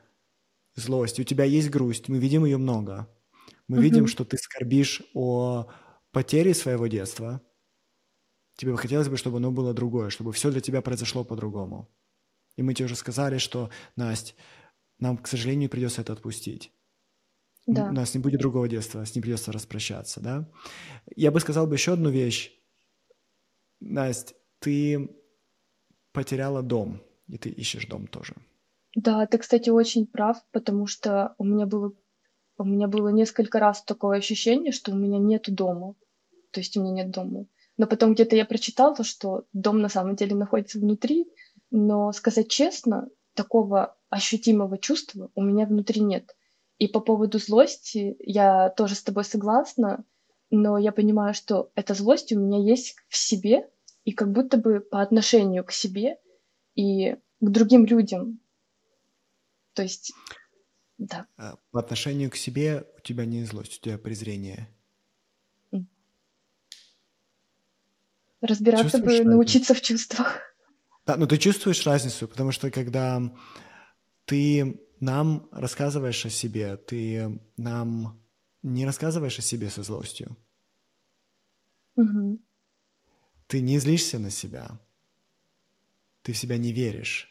[0.75, 1.21] злости.
[1.21, 3.08] У тебя есть грусть, мы видим ее много.
[3.67, 3.84] Мы угу.
[3.84, 5.67] видим, что ты скорбишь о
[6.12, 7.41] потере своего детства.
[8.58, 11.89] Тебе бы хотелось бы, чтобы оно было другое, чтобы все для тебя произошло по-другому.
[12.55, 14.34] И мы тебе уже сказали, что, Настя,
[14.99, 16.71] нам, к сожалению, придется это отпустить.
[17.67, 17.89] Да.
[17.89, 20.49] У нас не будет другого детства, с ним придется распрощаться, да?
[21.15, 22.53] Я бы сказал бы еще одну вещь.
[23.79, 25.10] Настя, ты
[26.15, 28.34] потеряла дом, и ты ищешь дом тоже.
[28.95, 31.91] Да, ты, кстати, очень прав, потому что у меня было
[32.58, 35.95] у меня было несколько раз такое ощущение, что у меня нет дома.
[36.51, 37.47] То есть у меня нет дома.
[37.78, 41.28] Но потом где-то я прочитала, что дом на самом деле находится внутри,
[41.69, 46.36] но сказать честно, такого ощутимого чувства у меня внутри нет.
[46.78, 50.06] И по поводу злости я тоже с тобой согласна,
[50.49, 53.69] но я понимаю, что эта злость у меня есть в себе,
[54.06, 56.20] и как будто бы по отношению к себе
[56.76, 58.39] и к другим людям.
[59.74, 60.13] То есть,
[60.98, 61.28] да.
[61.38, 64.70] А по отношению к себе у тебя не злость, у тебя презрение.
[68.41, 70.39] Разбираться бы, научиться в чувствах.
[71.08, 73.22] Да, но ты чувствуешь разницу, потому что когда
[74.26, 78.22] ты нам рассказываешь о себе, ты нам
[78.62, 80.38] не рассказываешь о себе со злостью.
[81.96, 82.39] Угу.
[83.47, 84.79] Ты не злишься на себя.
[86.23, 87.29] Ты в себя не веришь.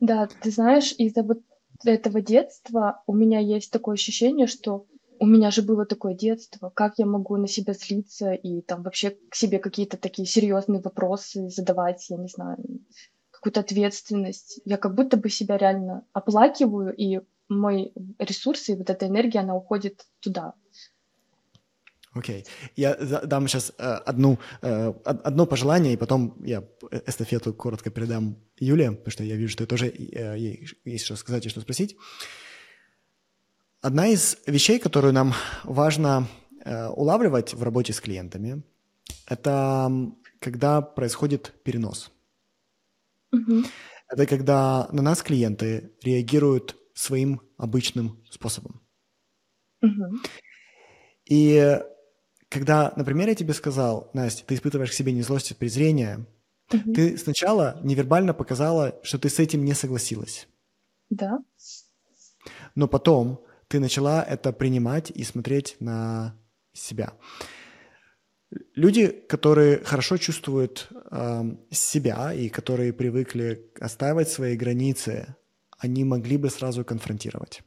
[0.00, 1.40] Да, ты знаешь, из-за вот
[1.84, 4.86] этого детства у меня есть такое ощущение, что
[5.18, 9.16] у меня же было такое детство, как я могу на себя злиться и там вообще
[9.30, 12.58] к себе какие-то такие серьезные вопросы задавать, я не знаю,
[13.30, 14.60] какую-то ответственность.
[14.64, 19.54] Я как будто бы себя реально оплакиваю, и мой ресурс и вот эта энергия, она
[19.54, 20.54] уходит туда.
[22.14, 22.42] Окей.
[22.42, 22.46] Okay.
[22.76, 22.94] Я
[23.26, 26.62] дам сейчас э, одну, э, одно пожелание, и потом я
[27.06, 31.46] эстафету коротко передам Юле, потому что я вижу, что тоже э, ей есть что сказать
[31.46, 31.96] и что спросить.
[33.80, 36.28] Одна из вещей, которую нам важно
[36.94, 38.62] улавливать в работе с клиентами,
[39.26, 39.90] это
[40.38, 42.12] когда происходит перенос.
[43.32, 43.64] Угу.
[44.08, 48.80] Это когда на нас клиенты реагируют своим обычным способом.
[49.82, 50.18] Угу.
[51.24, 51.80] И
[52.52, 56.26] когда, например, я тебе сказал, Настя, ты испытываешь к себе не злость, а презрение,
[56.72, 56.92] угу.
[56.92, 60.46] ты сначала невербально показала, что ты с этим не согласилась.
[61.08, 61.38] Да.
[62.74, 66.36] Но потом ты начала это принимать и смотреть на
[66.74, 67.14] себя.
[68.74, 75.36] Люди, которые хорошо чувствуют э, себя и которые привыкли отстаивать свои границы,
[75.78, 77.62] они могли бы сразу конфронтировать.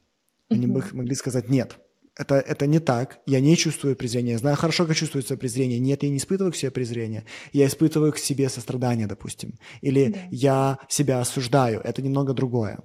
[0.48, 1.76] Они бы могли сказать «нет».
[2.18, 3.20] Это, это не так.
[3.26, 4.34] Я не чувствую презрения.
[4.34, 5.80] Я знаю хорошо, как чувствуется презрение.
[5.80, 7.26] Нет, я не испытываю к себе презрение.
[7.52, 9.56] Я испытываю к себе сострадание, допустим.
[9.82, 10.20] Или да.
[10.32, 11.82] я себя осуждаю.
[11.82, 12.80] Это немного другое.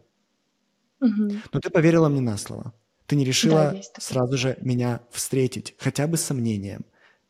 [1.01, 1.33] Угу.
[1.53, 2.75] Но ты поверила мне на слово.
[3.07, 6.85] Ты не решила да, сразу же меня встретить, хотя бы с сомнением,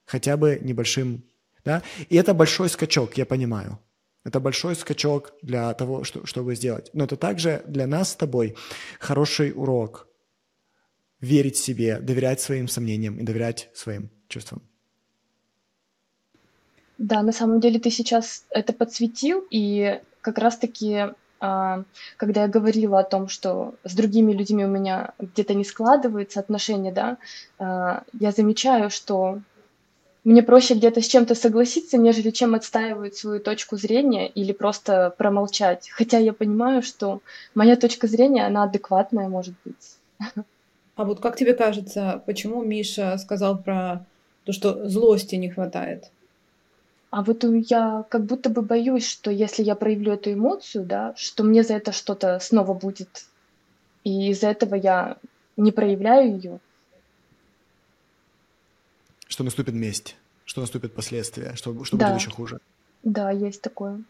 [0.05, 1.25] хотя бы небольшим,
[1.65, 1.83] да?
[2.11, 3.79] И это большой скачок, я понимаю.
[4.25, 6.91] Это большой скачок для того, что, чтобы сделать.
[6.93, 8.57] Но это также для нас с тобой
[8.99, 10.10] хороший урок.
[11.21, 14.63] Верить себе, доверять своим сомнениям и доверять своим чувствам.
[16.99, 21.07] Да, на самом деле ты сейчас это подсветил, и как раз-таки
[21.41, 21.85] а,
[22.19, 26.93] когда я говорила о том, что с другими людьми у меня где-то не складываются отношения,
[26.93, 27.17] да,
[27.59, 29.41] а, я замечаю, что
[30.23, 35.89] мне проще где-то с чем-то согласиться, нежели чем отстаивать свою точку зрения или просто промолчать.
[35.89, 37.23] Хотя я понимаю, что
[37.55, 39.97] моя точка зрения, она адекватная, может быть.
[41.01, 44.05] А вот как тебе кажется, почему Миша сказал про
[44.45, 46.11] то, что злости не хватает?
[47.09, 51.43] А вот я как будто бы боюсь, что если я проявлю эту эмоцию, да, что
[51.43, 53.25] мне за это что-то снова будет.
[54.05, 55.17] И из-за этого я
[55.57, 56.61] не проявляю ее.
[59.27, 62.09] Что наступит месть, что наступит последствия, что, что да.
[62.09, 62.61] будет еще хуже.
[63.05, 64.03] Да, есть такое.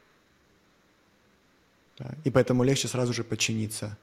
[2.24, 3.96] И поэтому легче сразу же подчиниться.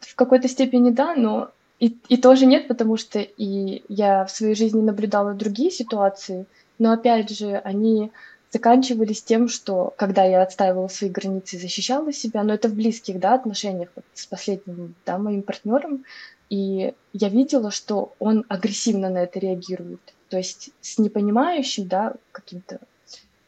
[0.00, 4.54] В какой-то степени да, но и, и тоже нет, потому что и я в своей
[4.54, 6.46] жизни наблюдала другие ситуации,
[6.78, 8.12] но опять же, они
[8.50, 13.18] заканчивались тем, что когда я отстаивала свои границы и защищала себя, но это в близких
[13.18, 16.04] да, отношениях вот, с последним да, моим партнером,
[16.50, 20.14] и я видела, что он агрессивно на это реагирует.
[20.28, 22.78] То есть с непонимающим, да, каким-то,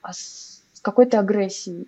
[0.02, 1.86] а с какой-то агрессией.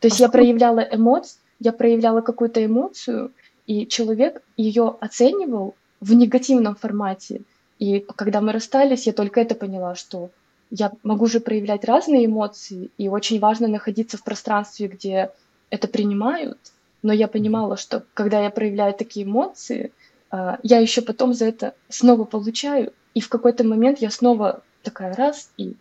[0.00, 3.32] То есть а я проявляла эмоцию, я проявляла какую-то эмоцию,
[3.68, 7.42] и человек ее оценивал в негативном формате.
[7.78, 10.30] И когда мы расстались, я только это поняла, что
[10.70, 15.30] я могу же проявлять разные эмоции, и очень важно находиться в пространстве, где
[15.70, 16.58] это принимают.
[17.02, 19.92] Но я понимала, что когда я проявляю такие эмоции,
[20.30, 25.14] а, я еще потом за это снова получаю, и в какой-то момент я снова такая
[25.14, 25.76] раз, и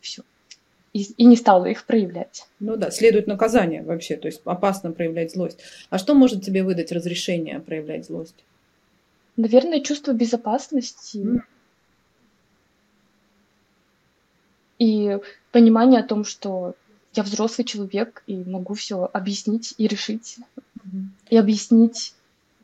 [0.00, 0.22] все.
[0.92, 2.46] И, и не стала их проявлять.
[2.60, 5.58] Ну да, следует наказание вообще, то есть опасно проявлять злость.
[5.88, 8.44] А что может тебе выдать разрешение проявлять злость?
[9.36, 11.16] Наверное, чувство безопасности.
[11.18, 11.40] Mm.
[14.78, 15.18] И
[15.50, 16.74] понимание о том, что
[17.14, 20.38] я взрослый человек и могу все объяснить и решить.
[20.76, 21.04] Mm-hmm.
[21.30, 22.14] И объяснить.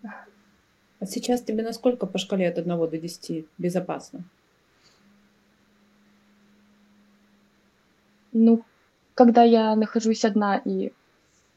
[0.03, 4.25] А сейчас тебе насколько по шкале от 1 до 10 безопасно?
[8.41, 8.65] Ну,
[9.15, 10.93] когда я нахожусь одна и,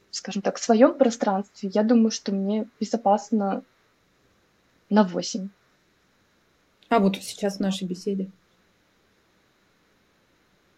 [0.10, 3.64] скажем так, в своем пространстве, я думаю, что мне безопасно
[4.90, 5.50] на 8.
[6.90, 8.32] А вот сейчас в нашей беседе?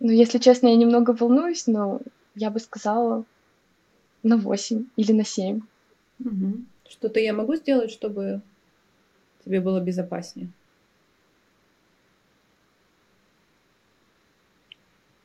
[0.01, 2.01] Ну, если честно, я немного волнуюсь, но
[2.35, 3.23] я бы сказала
[4.23, 5.61] на 8 или на 7.
[6.19, 6.53] Угу.
[6.89, 8.41] Что-то я могу сделать, чтобы
[9.45, 10.49] тебе было безопаснее?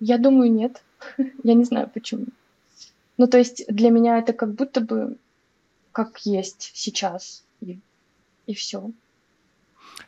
[0.00, 0.82] Я думаю, нет.
[1.42, 2.26] я не знаю почему.
[3.16, 5.16] Ну, то есть для меня это как будто бы
[5.92, 7.42] как есть сейчас.
[7.60, 7.78] И
[8.48, 8.90] и все.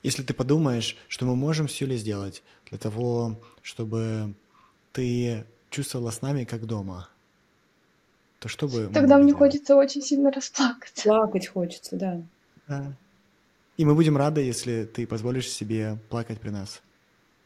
[0.02, 4.34] Если ты подумаешь, что мы можем с Юлей сделать для того, чтобы
[4.92, 7.08] ты чувствовала с нами как дома,
[8.38, 8.90] то что бы...
[8.94, 9.52] Тогда мне сделать?
[9.52, 11.02] хочется очень сильно расплакаться.
[11.02, 12.22] Плакать хочется, да.
[12.66, 12.92] Да.
[13.76, 16.80] И мы будем рады, если ты позволишь себе плакать при нас.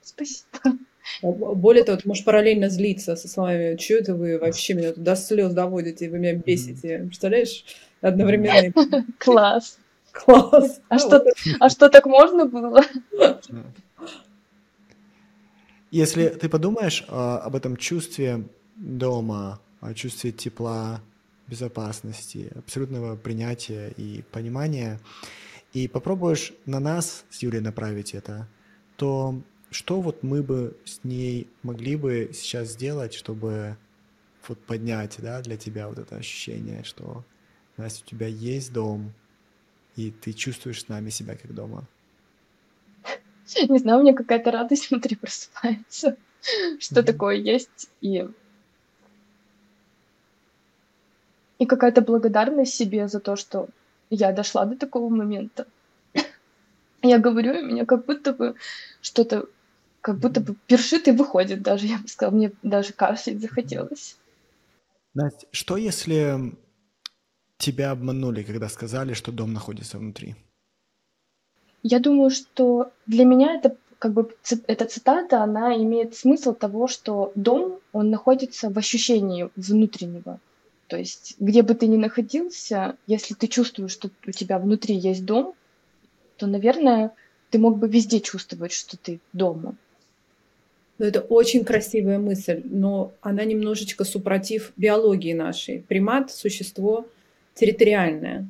[0.02, 0.78] Спасибо.
[1.22, 5.52] Более того, ты можешь параллельно злиться со словами, что это вы вообще меня до слез
[5.52, 6.98] доводите, вы меня бесите.
[6.98, 7.64] Представляешь?
[8.00, 8.72] Одновременно.
[9.18, 9.78] Класс.
[10.12, 10.80] Класс.
[10.88, 11.24] А, что,
[11.60, 12.82] а что так можно было?
[15.90, 18.44] Если ты подумаешь а, об этом чувстве
[18.76, 21.00] дома, о чувстве тепла,
[21.46, 24.98] безопасности, абсолютного принятия и понимания,
[25.72, 28.48] и попробуешь на нас с Юлей направить это,
[28.96, 29.40] то
[29.74, 33.76] что вот мы бы с ней могли бы сейчас сделать, чтобы
[34.46, 37.24] вот поднять, да, для тебя вот это ощущение, что
[37.76, 39.12] Настя, у тебя есть дом,
[39.96, 41.88] и ты чувствуешь с нами себя как дома?
[43.68, 46.16] Не знаю, у меня какая-то радость внутри просыпается,
[46.78, 48.28] что такое есть, и
[51.58, 53.68] и какая-то благодарность себе за то, что
[54.08, 55.66] я дошла до такого момента.
[57.02, 58.54] Я говорю, и меня как будто бы
[59.00, 59.48] что-то,
[60.04, 64.18] как будто бы першит и выходит даже, я бы сказала, мне даже кашлять захотелось.
[65.14, 66.52] Настя, что если
[67.56, 70.34] тебя обманули, когда сказали, что дом находится внутри?
[71.82, 74.30] Я думаю, что для меня это как бы
[74.66, 80.38] эта цитата, она имеет смысл того, что дом, он находится в ощущении внутреннего.
[80.88, 85.24] То есть, где бы ты ни находился, если ты чувствуешь, что у тебя внутри есть
[85.24, 85.54] дом,
[86.36, 87.14] то, наверное,
[87.48, 89.76] ты мог бы везде чувствовать, что ты дома.
[90.98, 95.80] Ну, это очень красивая мысль, но она немножечко супротив биологии нашей.
[95.80, 97.06] Примат– существо
[97.54, 98.48] территориальная.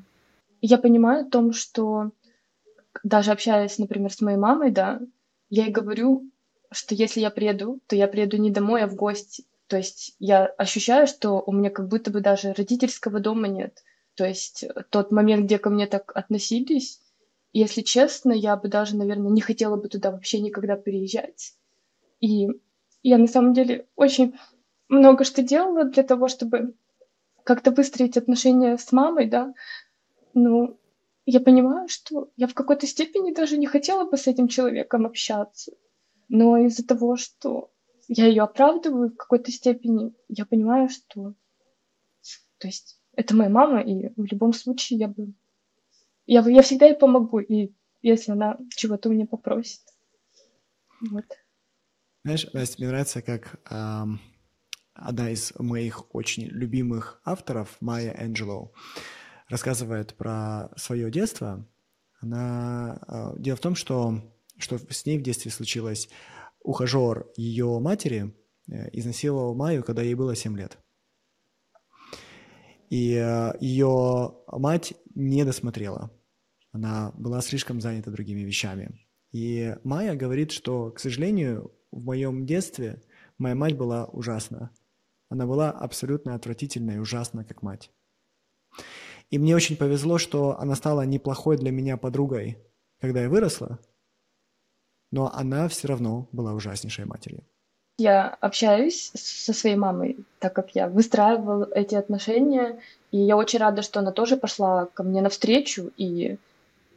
[0.61, 2.11] Я понимаю о том, что
[3.03, 5.01] даже общаясь, например, с моей мамой, да,
[5.51, 6.31] я ей говорю,
[6.71, 9.45] что если я приеду, то я приеду не домой, а в гости.
[9.67, 13.83] То есть я ощущаю, что у меня как будто бы даже родительского дома нет.
[14.15, 17.01] То есть тот момент, где ко мне так относились,
[17.53, 21.55] если честно, я бы даже, наверное, не хотела бы туда вообще никогда переезжать.
[22.25, 22.49] И
[23.03, 24.35] я на самом деле очень
[24.89, 26.75] много что делала для того, чтобы
[27.45, 29.53] как-то выстроить отношения с мамой, да,
[30.33, 30.81] ну,
[31.27, 35.73] я понимаю, что я в какой-то степени даже не хотела бы с этим человеком общаться.
[36.31, 37.71] Но из-за того, что
[38.09, 41.35] я ее оправдываю в какой-то степени, я понимаю, что...
[42.57, 45.35] То есть это моя мама, и в любом случае я бы...
[46.25, 49.83] Я, я всегда ей помогу, и если она чего-то у меня попросит.
[51.03, 51.27] Вот.
[52.25, 54.19] Знаешь, Настя, мне нравится, как эм,
[54.95, 58.73] одна из моих очень любимых авторов, Майя Энджело,
[59.51, 61.69] рассказывает про свое детство.
[62.23, 62.99] Она...
[63.07, 64.23] А, дело в том, что,
[64.57, 66.09] что с ней в детстве случилось.
[66.61, 68.35] Ухажер ее матери
[68.71, 70.79] э, изнасиловал Майю, когда ей было 7 лет.
[72.89, 76.11] И э, ее мать не досмотрела.
[76.73, 78.99] Она была слишком занята другими вещами.
[79.31, 83.01] И Майя говорит, что, к сожалению, в моем детстве
[83.39, 84.71] моя мать была ужасна.
[85.31, 87.91] Она была абсолютно отвратительная и ужасна, как мать.
[89.31, 92.59] И мне очень повезло, что она стала неплохой для меня подругой,
[93.01, 93.79] когда я выросла,
[95.11, 97.45] но она все равно была ужаснейшей матерью.
[97.97, 102.81] Я общаюсь со своей мамой, так как я выстраивала эти отношения,
[103.13, 106.39] и я очень рада, что она тоже пошла ко мне навстречу, и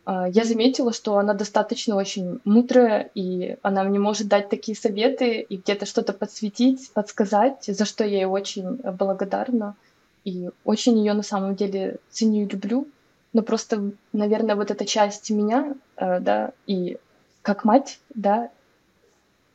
[0.08, 5.58] я заметила, что она достаточно очень мудрая, и она мне может дать такие советы и
[5.58, 9.76] где-то что-то подсветить, подсказать, за что я ей очень благодарна,
[10.24, 12.88] и очень ее на самом деле ценю и люблю,
[13.34, 16.98] но просто, наверное, вот эта часть меня, э, да, и
[17.42, 18.50] как мать, да,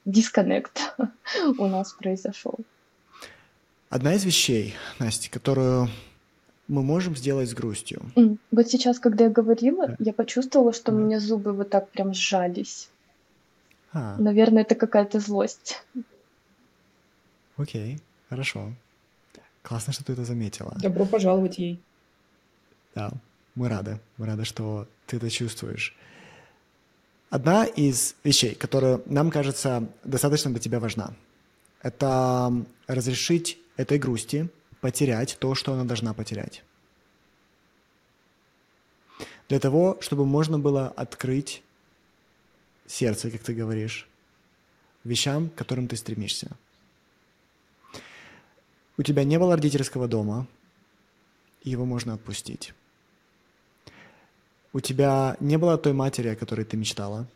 [0.05, 0.95] дисконнект
[1.59, 2.59] у нас произошел.
[3.89, 5.89] Одна из вещей, Настя, которую
[6.69, 8.03] мы можем сделать с грустью.
[8.15, 8.39] Mm.
[8.51, 9.97] Вот сейчас, когда я говорила, да.
[9.99, 10.95] я почувствовала, что mm.
[10.95, 12.89] у меня зубы вот так прям сжались.
[13.93, 14.17] А.
[14.19, 15.85] Наверное, это какая-то злость.
[17.57, 18.73] Окей, хорошо.
[19.63, 20.75] Классно, что ты это заметила.
[20.81, 21.81] Добро пожаловать ей.
[22.95, 23.13] Да,
[23.55, 24.01] мы рады.
[24.17, 25.97] Мы рады, что ты это чувствуешь.
[27.31, 31.15] Одна из вещей, которая нам кажется достаточно для тебя важна,
[31.83, 32.53] это
[32.87, 34.49] разрешить этой грусти
[34.83, 36.63] потерять то, что она должна потерять.
[39.49, 41.63] Для того, чтобы можно было открыть
[42.87, 44.09] сердце, как ты говоришь,
[45.05, 46.51] вещам, к которым ты стремишься.
[48.99, 50.49] У тебя не было родительского дома,
[51.63, 52.75] его можно отпустить.
[54.73, 57.29] У тебя не было той матери, о которой ты мечтала,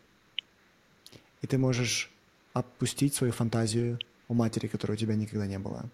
[1.41, 2.11] и ты можешь
[2.51, 5.89] отпустить свою фантазию о матери, которой у тебя никогда не было.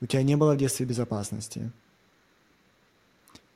[0.00, 1.70] У тебя не было в детстве безопасности,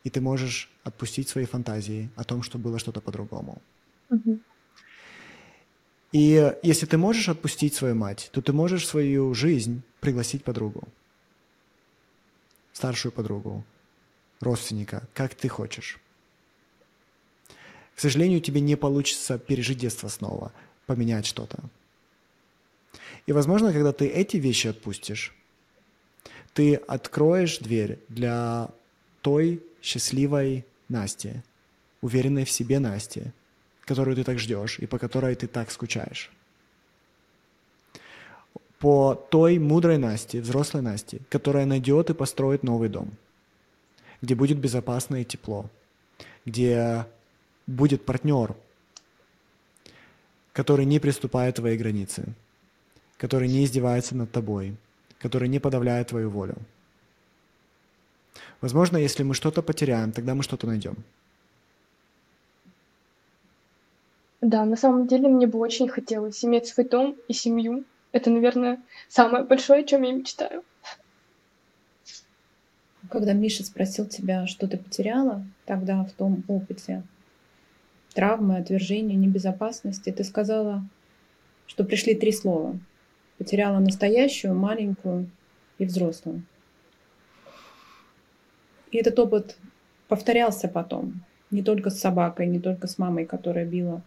[0.05, 3.62] и ты можешь отпустить свои фантазии о том, что было что-то по-другому.
[6.12, 10.86] И если ты можешь отпустить свою мать, то ты можешь свою жизнь пригласить подругу,
[12.72, 13.64] старшую подругу,
[14.40, 15.99] родственника, как ты хочешь.
[17.97, 20.53] К сожалению, тебе не получится пережить детство снова,
[20.86, 21.59] поменять что-то.
[23.26, 25.34] И, возможно, когда ты эти вещи отпустишь,
[26.55, 28.70] ты откроешь дверь для
[29.20, 31.42] той счастливой Насти,
[32.00, 33.24] уверенной в себе Насти,
[33.84, 36.30] которую ты так ждешь и по которой ты так скучаешь.
[38.78, 43.11] По той мудрой Насте, взрослой Насте, которая найдет и построит новый дом–
[44.24, 45.70] где будет безопасно и тепло,
[46.46, 47.07] где
[47.66, 48.57] будет партнер,
[50.55, 52.32] который не приступает твои границы,
[53.18, 54.76] который не издевается над тобой,
[55.19, 56.57] который не подавляет твою волю.
[58.61, 60.97] Возможно, если мы что-то потеряем, тогда мы что-то найдем.
[64.41, 67.85] Да, на самом деле мне бы очень хотелось иметь свой дом и семью.
[68.12, 70.62] Это, наверное, самое большое, о чем я мечтаю.
[73.11, 77.03] Когда Миша спросил тебя, что ты потеряла тогда в том опыте,
[78.15, 80.85] травмы, отвержения, небезопасности, ты сказала,
[81.67, 82.79] что пришли три слова.
[83.39, 85.30] Потеряла настоящую, маленькую
[85.78, 86.43] и взрослую.
[88.91, 89.57] И этот опыт
[90.09, 91.24] повторялся потом.
[91.51, 94.03] Не только с собакой, не только с мамой, которая била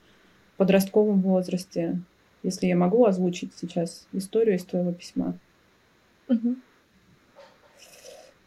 [0.53, 1.99] в подростковом возрасте.
[2.43, 5.38] Если я могу озвучить сейчас историю из твоего письма.
[6.30, 6.55] Угу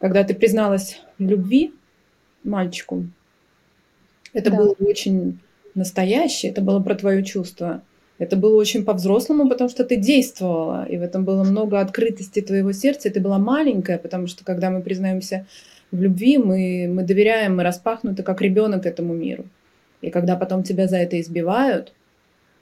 [0.01, 1.73] когда ты призналась в любви
[2.43, 3.05] мальчику,
[4.33, 4.57] это да.
[4.57, 5.39] было очень
[5.75, 7.83] настоящее, это было про твое чувство.
[8.21, 12.71] Это было очень по-взрослому, потому что ты действовала, и в этом было много открытости твоего
[12.71, 15.47] сердца, и ты была маленькая, потому что когда мы признаемся
[15.89, 19.45] в любви, мы, мы доверяем, мы распахнуты как ребенок этому миру.
[20.01, 21.93] И когда потом тебя за это избивают,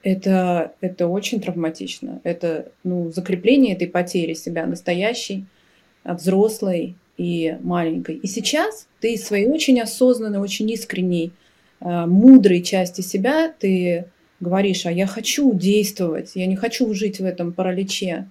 [0.01, 2.21] это, это очень травматично.
[2.23, 5.45] Это ну, закрепление этой потери себя настоящей,
[6.05, 8.15] взрослой, и маленькой.
[8.15, 11.33] И сейчас ты из своей очень осознанной, очень искренней,
[11.81, 14.05] э, мудрой части себя ты
[14.39, 18.29] говоришь, а я хочу действовать, я не хочу жить в этом параличе.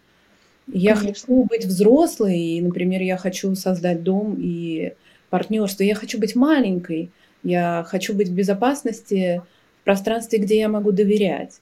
[0.70, 1.14] Я Конечно.
[1.14, 4.92] хочу быть взрослой, и, например, я хочу создать дом и
[5.30, 5.82] партнерство.
[5.82, 7.10] Я хочу быть маленькой,
[7.42, 9.42] я хочу быть в безопасности
[9.80, 11.60] в пространстве, где я могу доверять.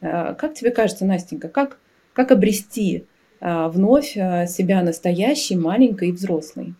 [0.00, 1.78] Э, как тебе кажется, Настенька, как,
[2.12, 3.04] как обрести
[3.40, 6.74] а, вновь а, себя настоящей, маленькой и взрослой.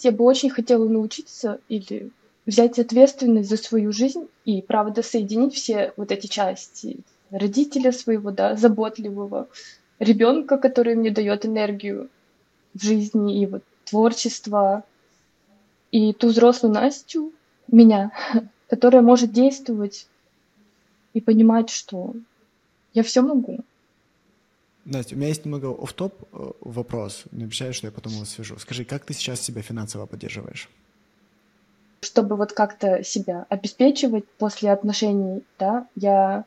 [0.00, 2.10] Я бы очень хотела научиться или
[2.48, 8.56] взять ответственность за свою жизнь и, правда, соединить все вот эти части родителя своего, да,
[8.56, 9.48] заботливого,
[9.98, 12.08] ребенка, который мне дает энергию
[12.72, 14.82] в жизни и вот творчество,
[15.90, 17.34] и ту взрослую Настю,
[17.70, 18.12] меня,
[18.68, 20.08] которая может действовать
[21.12, 22.14] и понимать, что
[22.94, 23.58] я все могу.
[24.86, 27.24] Настя, у меня есть немного оф-топ э, вопрос.
[27.30, 28.58] Не обещаю, что я потом его свяжу.
[28.58, 30.70] Скажи, как ты сейчас себя финансово поддерживаешь?
[32.00, 36.44] Чтобы вот как-то себя обеспечивать после отношений, да, я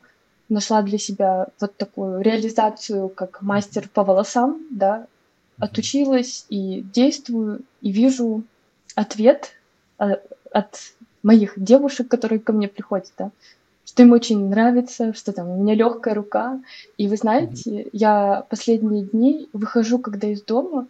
[0.50, 5.08] нашла для себя вот такую реализацию, как мастер по волосам, да,
[5.58, 8.44] отучилась и действую, и вижу
[8.96, 9.52] ответ
[10.00, 10.18] э,
[10.52, 10.80] от
[11.24, 13.32] моих девушек, которые ко мне приходят, да,
[13.86, 16.62] что им очень нравится, что там у меня легкая рука.
[16.98, 20.88] И вы знаете, я последние дни выхожу, когда из дома,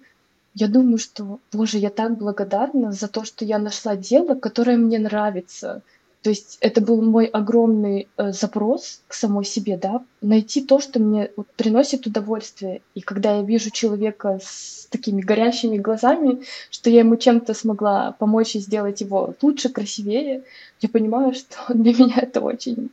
[0.54, 5.00] я думаю, что, боже, я так благодарна за то, что я нашла дело, которое мне
[5.00, 5.82] нравится,
[6.22, 11.00] то есть это был мой огромный э, запрос к самой себе, да, найти то, что
[11.00, 12.82] мне вот, приносит удовольствие.
[12.94, 18.56] И когда я вижу человека с такими горящими глазами, что я ему чем-то смогла помочь
[18.56, 20.44] и сделать его лучше, красивее,
[20.80, 22.92] я понимаю, что для меня это очень,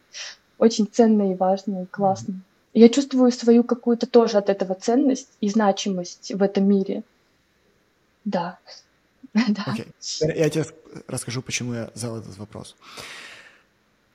[0.58, 2.40] очень ценно и важно и классно.
[2.72, 7.02] Я чувствую свою какую-то тоже от этого ценность и значимость в этом мире.
[8.28, 8.58] Да.
[9.34, 9.92] Okay.
[10.20, 10.64] Я тебе
[11.06, 12.76] расскажу, почему я задал этот вопрос.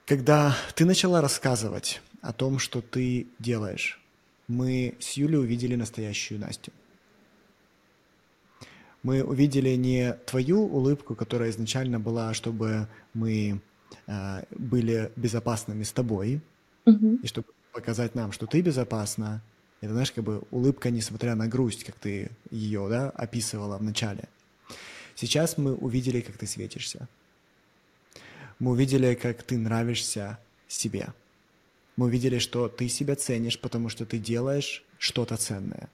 [0.05, 4.01] Когда ты начала рассказывать о том, что ты делаешь,
[4.47, 6.71] мы с Юлей увидели настоящую Настю.
[9.03, 13.61] Мы увидели не твою улыбку, которая изначально была, чтобы мы
[14.07, 16.41] э, были безопасными с тобой,
[16.85, 17.21] mm-hmm.
[17.21, 19.41] и чтобы показать нам, что ты безопасна.
[19.83, 24.29] Это, знаешь, как бы улыбка, несмотря на грусть, как ты ее да, описывала в начале.
[25.13, 27.09] Сейчас мы увидели, как ты светишься.
[28.59, 31.07] Мы увидели, как ты нравишься себе.
[31.97, 35.89] Мы увидели, что ты себя ценишь, потому что ты делаешь что-то ценное.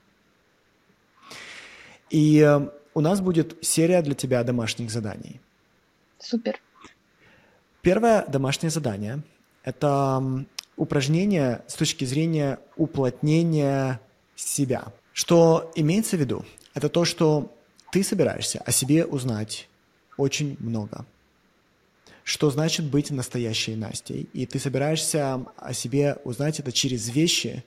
[2.10, 5.40] И э, у нас будет серия для тебя домашних заданий.
[6.20, 6.60] Супер.
[7.82, 9.24] Первое домашнее задание–
[9.64, 10.44] это
[10.80, 14.00] упражнение с точки зрения уплотнения
[14.34, 14.92] себя.
[15.12, 16.46] Что имеется в виду?
[16.72, 17.54] Это то, что
[17.92, 19.68] ты собираешься о себе узнать
[20.16, 21.04] очень много.
[22.24, 24.30] Что значит быть настоящей Настей?
[24.32, 27.62] И ты собираешься о себе узнать это через вещи,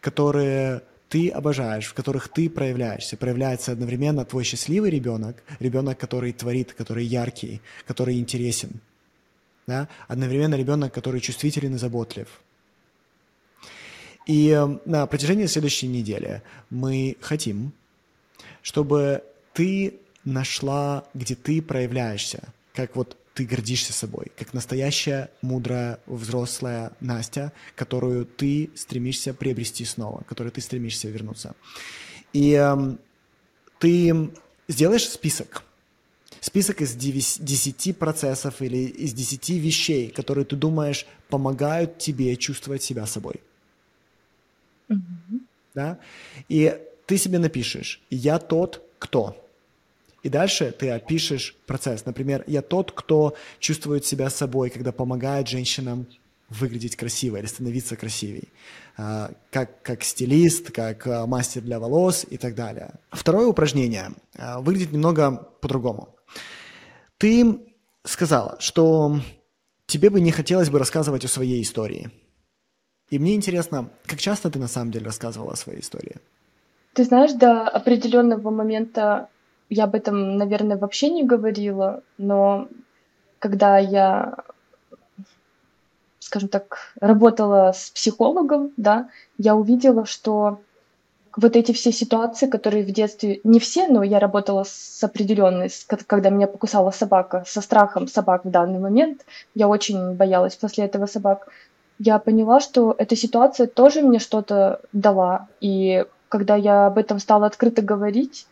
[0.00, 3.16] которые ты обожаешь, в которых ты проявляешься.
[3.16, 8.80] Проявляется одновременно твой счастливый ребенок, ребенок, который творит, который яркий, который интересен.
[9.66, 9.88] Да?
[10.08, 12.28] Одновременно ребенок, который чувствителен и заботлив.
[14.26, 17.72] И э, на протяжении следующей недели мы хотим,
[18.62, 19.94] чтобы ты
[20.24, 22.42] нашла, где ты проявляешься,
[22.74, 30.22] как вот ты гордишься собой, как настоящая, мудрая, взрослая Настя, которую ты стремишься приобрести снова,
[30.28, 31.54] которой ты стремишься вернуться.
[32.32, 32.96] И э,
[33.78, 34.30] ты
[34.68, 35.64] сделаешь список,
[36.42, 43.06] список из 10 процессов или из 10 вещей, которые ты думаешь помогают тебе чувствовать себя
[43.06, 43.36] собой.
[44.88, 45.40] Mm-hmm.
[45.74, 45.98] Да?
[46.48, 49.38] И ты себе напишешь, я тот, кто.
[50.22, 52.04] И дальше ты опишешь процесс.
[52.06, 56.06] Например, я тот, кто чувствует себя собой, когда помогает женщинам
[56.48, 58.48] выглядеть красиво или становиться красивей.
[58.96, 62.90] А, как, как стилист, как а, мастер для волос и так далее.
[63.10, 66.14] Второе упражнение а, выглядит немного по-другому.
[67.22, 67.60] Ты
[68.02, 69.20] сказала, что
[69.86, 72.10] тебе бы не хотелось бы рассказывать о своей истории.
[73.10, 76.16] И мне интересно, как часто ты на самом деле рассказывала о своей истории?
[76.94, 79.28] Ты знаешь, до определенного момента
[79.70, 82.66] я об этом, наверное, вообще не говорила, но
[83.38, 84.38] когда я,
[86.18, 90.60] скажем так, работала с психологом, да, я увидела, что
[91.36, 95.70] вот эти все ситуации, которые в детстве, не все, но я работала с определенной,
[96.06, 99.24] когда меня покусала собака, со страхом собак в данный момент,
[99.54, 101.48] я очень боялась после этого собак,
[101.98, 107.46] я поняла, что эта ситуация тоже мне что-то дала, и когда я об этом стала
[107.46, 108.46] открыто говорить,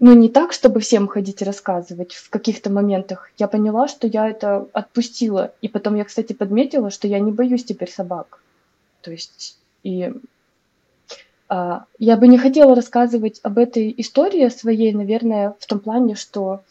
[0.00, 3.30] ну, не так, чтобы всем ходить рассказывать в каких-то моментах.
[3.36, 5.52] Я поняла, что я это отпустила.
[5.60, 8.42] И потом я, кстати, подметила, что я не боюсь теперь собак.
[9.02, 10.14] То есть, и
[11.50, 16.62] я бы не хотела рассказывать об этой истории своей, наверное, в том плане, что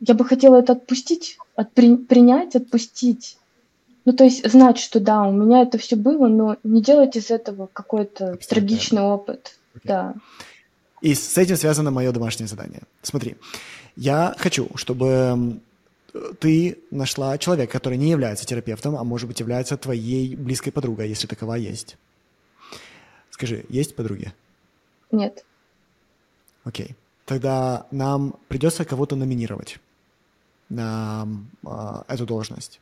[0.00, 3.38] я бы хотела это отпустить, отпри, принять, отпустить.
[4.04, 7.30] Ну, то есть знать, что да, у меня это все было, но не делать из
[7.30, 9.56] этого какой-то трагичный опыт.
[9.76, 9.80] Okay.
[9.84, 10.14] Да.
[11.00, 12.82] И с этим связано мое домашнее задание.
[13.02, 13.36] Смотри,
[13.96, 15.60] я хочу, чтобы
[16.40, 21.26] ты нашла человека, который не является терапевтом, а может быть является твоей близкой подругой, если
[21.26, 21.96] такова есть.
[23.34, 24.32] Скажи, есть подруги?
[25.10, 25.44] Нет.
[26.62, 26.94] Окей.
[27.24, 29.80] Тогда нам придется кого-то номинировать
[30.68, 31.26] на
[31.66, 32.80] э, эту должность.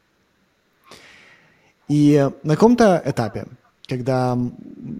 [1.88, 3.46] И на каком-то этапе,
[3.88, 4.36] когда,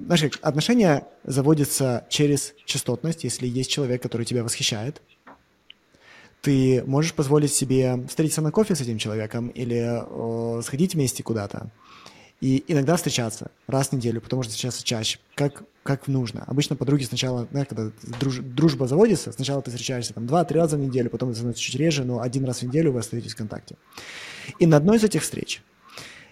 [0.09, 5.03] как отношения заводятся через частотность, если есть человек, который тебя восхищает,
[6.41, 11.71] ты можешь позволить себе встретиться на кофе с этим человеком или э, сходить вместе куда-то.
[12.43, 16.43] И иногда встречаться раз в неделю, потому что встречаться чаще, как, как нужно.
[16.49, 20.81] Обычно подруги сначала, знаешь, когда друж, дружба заводится, сначала ты встречаешься там два-три раза в
[20.81, 23.77] неделю, потом это становится чуть реже, но один раз в неделю вы остаетесь в контакте.
[24.59, 25.63] И на одной из этих встреч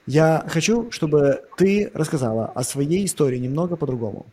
[0.05, 4.27] я хочу, чтобы ты рассказала о своей истории немного по-другому.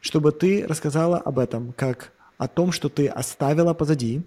[0.00, 4.22] Чтобы ты рассказала об этом как о том, что ты оставила позади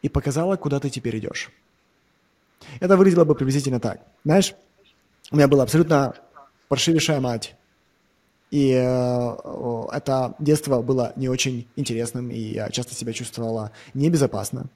[0.00, 1.50] и показала, куда ты теперь идешь.
[2.80, 4.00] Это выглядело бы приблизительно так.
[4.24, 4.54] Знаешь,
[5.30, 6.14] у меня была абсолютно
[6.68, 7.56] паршивейшая мать.
[8.50, 9.36] И э,
[9.92, 14.66] это детство было не очень интересным, и я часто себя чувствовала небезопасно.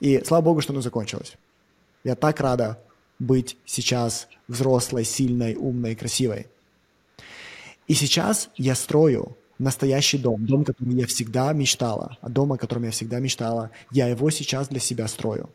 [0.00, 1.34] И слава богу, что оно закончилось.
[2.04, 2.78] Я так рада
[3.18, 6.46] быть сейчас взрослой, сильной, умной, красивой.
[7.88, 12.84] И сейчас я строю настоящий дом, дом, который я всегда мечтала, а дом, о котором
[12.84, 15.50] я всегда мечтала, я его сейчас для себя строю.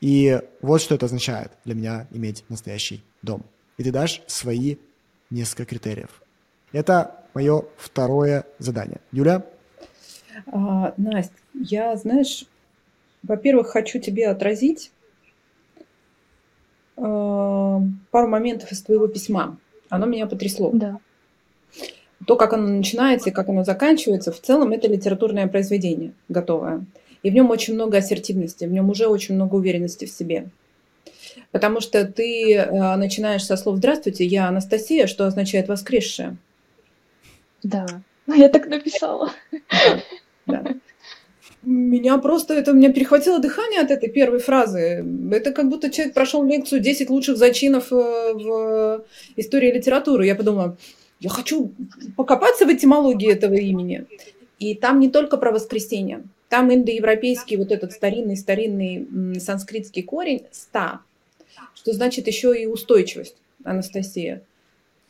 [0.00, 3.42] И вот что это означает для меня иметь настоящий дом.
[3.78, 4.76] И ты дашь свои
[5.30, 6.22] несколько критериев.
[6.72, 9.00] Это мое второе задание.
[9.12, 9.44] Юля?
[10.46, 12.46] А, Настя, я, знаешь,
[13.22, 14.90] во-первых, хочу тебе отразить
[16.96, 19.58] э, пару моментов из твоего письма.
[19.88, 20.70] Оно меня потрясло.
[20.72, 20.98] Да.
[22.26, 26.84] То, как оно начинается и как оно заканчивается, в целом это литературное произведение готовое.
[27.26, 30.48] И в нем очень много ассертивности, в нем уже очень много уверенности в себе.
[31.50, 36.36] Потому что ты э, начинаешь со слов «Здравствуйте, я Анастасия», что означает «воскресшая».
[37.64, 37.84] Да,
[38.28, 39.32] я так написала.
[40.46, 40.76] Да, да.
[41.64, 45.04] Меня просто, это меня перехватило дыхание от этой первой фразы.
[45.32, 49.04] Это как будто человек прошел лекцию 10 лучших зачинов э, в
[49.34, 50.26] истории литературы.
[50.26, 50.76] Я подумала,
[51.18, 51.72] я хочу
[52.16, 54.04] покопаться в этимологии этого имени.
[54.60, 56.22] И там не только про воскресенье.
[56.48, 61.00] Там индоевропейский вот этот старинный-старинный санскритский корень «ста»,
[61.74, 64.42] что значит еще и устойчивость, Анастасия,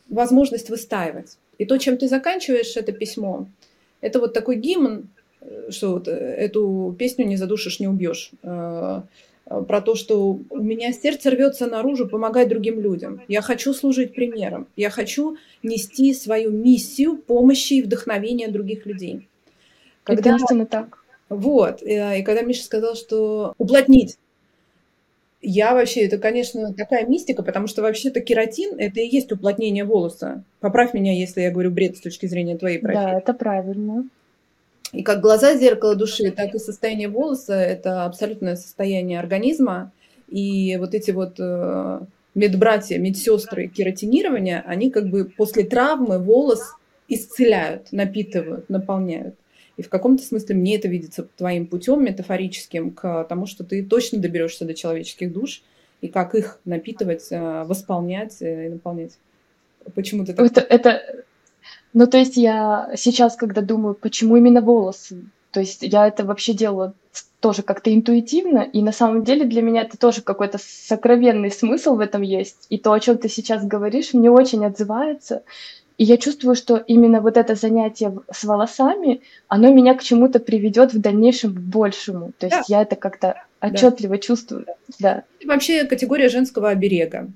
[0.09, 1.37] возможность выстаивать.
[1.57, 3.47] И то, чем ты заканчиваешь это письмо,
[4.01, 5.09] это вот такой гимн,
[5.41, 9.01] э, что вот э, эту песню «Не задушишь, не убьешь», э,
[9.45, 13.21] про то, что у меня сердце рвется наружу помогать другим людям.
[13.29, 14.67] Я хочу служить примером.
[14.75, 19.27] Я хочу нести свою миссию помощи и вдохновения других людей.
[20.03, 20.33] Когда...
[20.33, 21.03] Прекрасно так.
[21.29, 21.81] Вот.
[21.81, 24.17] И когда Миша сказал, что уплотнить,
[25.41, 30.43] я вообще, это, конечно, такая мистика, потому что вообще-то кератин– это и есть уплотнение волоса.
[30.59, 33.03] Поправь меня, если я говорю бред с точки зрения твоей профессии.
[33.03, 34.07] Да, это правильно.
[34.93, 39.91] И как глаза– зеркало души, так и состояние волоса– это абсолютное состояние организма.
[40.27, 41.99] И вот эти вот э,
[42.33, 46.73] медбратья, медсестры кератинирования, они как бы после травмы волос
[47.07, 49.35] исцеляют, напитывают, наполняют.
[49.77, 54.19] И в каком-то смысле мне это видится твоим путем метафорическим к тому, что ты точно
[54.19, 55.61] доберешься до человеческих душ
[56.01, 59.17] и как их напитывать, э, восполнять э, и наполнять.
[59.95, 60.45] Почему ты так?
[60.45, 61.23] Это, это...
[61.93, 66.53] Ну, то есть я сейчас, когда думаю, почему именно волосы, то есть я это вообще
[66.53, 66.93] делаю
[67.39, 71.99] тоже как-то интуитивно, и на самом деле для меня это тоже какой-то сокровенный смысл в
[71.99, 72.65] этом есть.
[72.69, 75.43] И то, о чем ты сейчас говоришь, мне очень отзывается.
[75.97, 80.93] И я чувствую, что именно вот это занятие с волосами, оно меня к чему-то приведет
[80.93, 82.33] в дальнейшем к большему.
[82.37, 82.63] То есть да.
[82.67, 84.21] я это как-то отчетливо да.
[84.21, 84.65] чувствую.
[84.99, 85.23] Да.
[85.43, 87.27] Вообще категория женского оберега.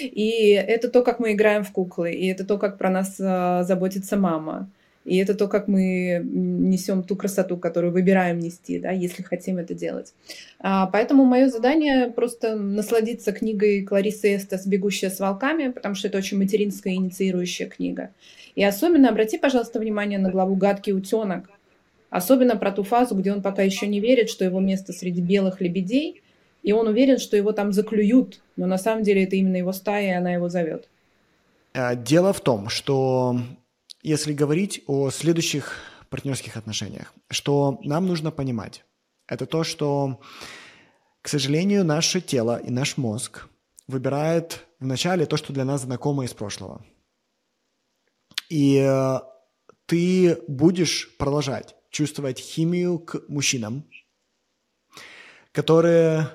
[0.00, 3.62] И это то, как мы играем в куклы, и это то, как про нас а,
[3.62, 4.68] заботится мама.
[5.08, 9.72] И это то, как мы несем ту красоту, которую выбираем нести, да, если хотим это
[9.72, 10.12] делать.
[10.60, 16.18] А, поэтому мое задание просто насладиться книгой Кларисы Эстес «Бегущая с волками», потому что это
[16.18, 18.10] очень материнская инициирующая книга.
[18.54, 21.48] И особенно обрати, пожалуйста, внимание на главу «Гадкий утенок».
[22.10, 25.62] Особенно про ту фазу, где он пока еще не верит, что его место среди белых
[25.62, 26.22] лебедей,
[26.62, 30.08] и он уверен, что его там заклюют, но на самом деле это именно его стая,
[30.08, 30.88] и она его зовет.
[31.72, 33.38] Э, дело в том, что
[34.02, 35.74] если говорить о следующих
[36.10, 38.84] партнерских отношениях, что нам нужно понимать,
[39.26, 40.20] это то, что,
[41.20, 43.48] к сожалению, наше тело и наш мозг
[43.86, 46.84] выбирает вначале то, что для нас знакомо из прошлого.
[48.48, 49.18] И э,
[49.86, 53.84] ты будешь продолжать чувствовать химию к мужчинам,
[55.52, 56.28] которые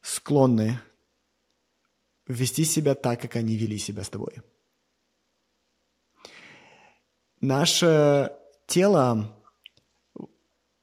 [0.00, 0.80] склонны
[2.26, 4.42] вести себя так, как они вели себя с тобой.
[7.40, 8.32] Наше
[8.66, 9.36] тело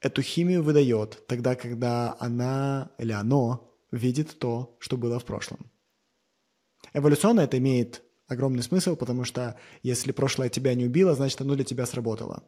[0.00, 5.70] эту химию выдает тогда, когда она или оно видит то, что было в прошлом.
[6.92, 11.64] Эволюционно это имеет огромный смысл, потому что если прошлое тебя не убило, значит, оно для
[11.64, 12.44] тебя сработало.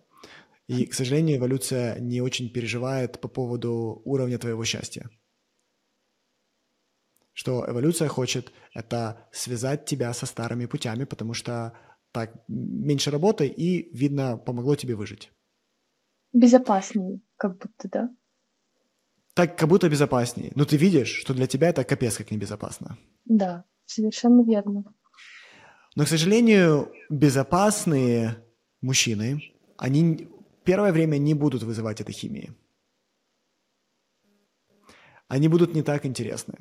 [0.68, 5.08] И, к сожалению, эволюция не очень переживает по поводу уровня твоего счастья.
[7.32, 11.74] Что эволюция хочет это связать тебя со старыми путями, потому что
[12.16, 15.30] так меньше работы и, видно, помогло тебе выжить.
[16.32, 18.10] Безопаснее, как будто, да?
[19.34, 20.50] Так, как будто безопаснее.
[20.54, 22.96] Но ты видишь, что для тебя это капец как небезопасно.
[23.26, 24.84] Да, совершенно верно.
[25.94, 28.42] Но, к сожалению, безопасные
[28.80, 29.42] мужчины,
[29.76, 30.30] они
[30.64, 32.50] первое время не будут вызывать этой химии.
[35.28, 36.54] Они будут не так интересны.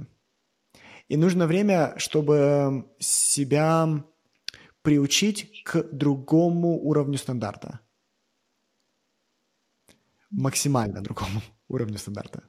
[1.07, 4.03] И нужно время, чтобы себя
[4.85, 7.79] приучить к другому уровню стандарта.
[10.29, 12.43] Максимально другому уровню стандарта.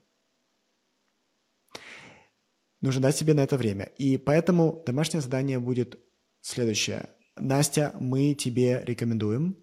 [2.83, 3.87] Нужно дать себе на это время.
[3.97, 5.99] И поэтому домашнее задание будет
[6.43, 7.09] следующее.
[7.37, 9.57] Настя, мы тебе рекомендуем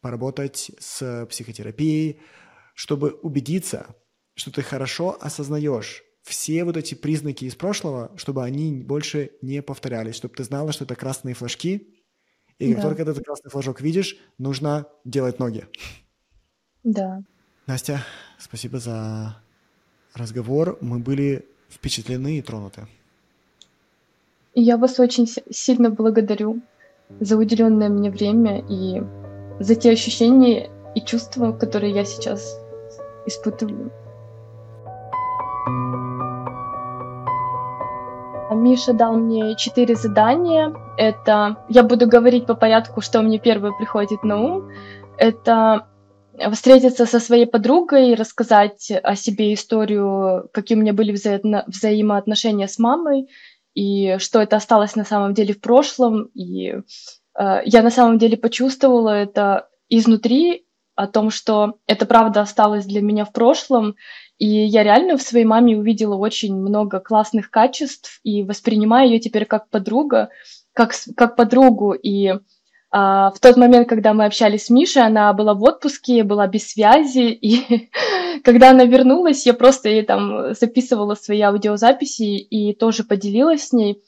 [0.00, 2.22] поработать с психотерапией,
[2.74, 3.94] чтобы убедиться,
[4.34, 10.14] что ты хорошо осознаешь все вот эти признаки из прошлого, чтобы они больше не повторялись,
[10.14, 11.88] чтобы ты знала, что это красные флажки,
[12.58, 12.88] и как да.
[12.88, 15.66] только этот красный флажок видишь, нужно делать ноги.
[16.84, 17.22] Да.
[17.66, 18.04] Настя,
[18.38, 19.36] спасибо за
[20.14, 20.76] разговор.
[20.80, 22.86] Мы были впечатлены и тронуты.
[24.54, 26.60] Я вас очень сильно благодарю
[27.20, 29.02] за уделенное мне время и
[29.62, 32.58] за те ощущения и чувства, которые я сейчас
[33.26, 33.92] испытываю.
[38.54, 40.72] Миша дал мне четыре задания.
[40.96, 44.70] Это я буду говорить по порядку, что мне первое приходит на ум.
[45.18, 45.86] Это
[46.52, 52.78] встретиться со своей подругой, рассказать о себе историю, какие у меня были вза- взаимоотношения с
[52.78, 53.28] мамой,
[53.74, 56.24] и что это осталось на самом деле в прошлом.
[56.34, 56.82] И э,
[57.64, 60.66] я на самом деле почувствовала это изнутри,
[61.00, 63.96] о том, что это правда осталось для меня в прошлом,
[64.40, 69.44] и я реально в своей маме увидела очень много классных качеств и воспринимаю ее теперь
[69.44, 70.30] как подруга,
[70.72, 71.92] как, как подругу.
[71.92, 72.32] И
[72.90, 76.68] а, в тот момент, когда мы общались с Мишей, она была в отпуске, была без
[76.68, 77.90] связи, и
[78.42, 84.02] когда она вернулась, я просто ей там записывала свои аудиозаписи и тоже поделилась с ней,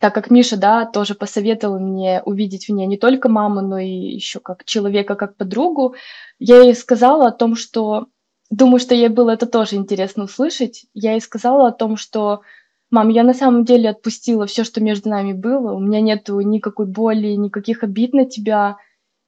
[0.00, 3.88] так как Миша, да, тоже посоветовал мне увидеть в ней не только маму, но и
[3.88, 5.94] еще как человека, как подругу,
[6.38, 8.08] я ей сказала о том, что
[8.50, 10.86] думаю, что ей было это тоже интересно услышать.
[10.94, 12.42] Я ей сказала о том, что
[12.90, 15.72] Мам, я на самом деле отпустила все, что между нами было.
[15.72, 18.78] У меня нету никакой боли, никаких обид на тебя.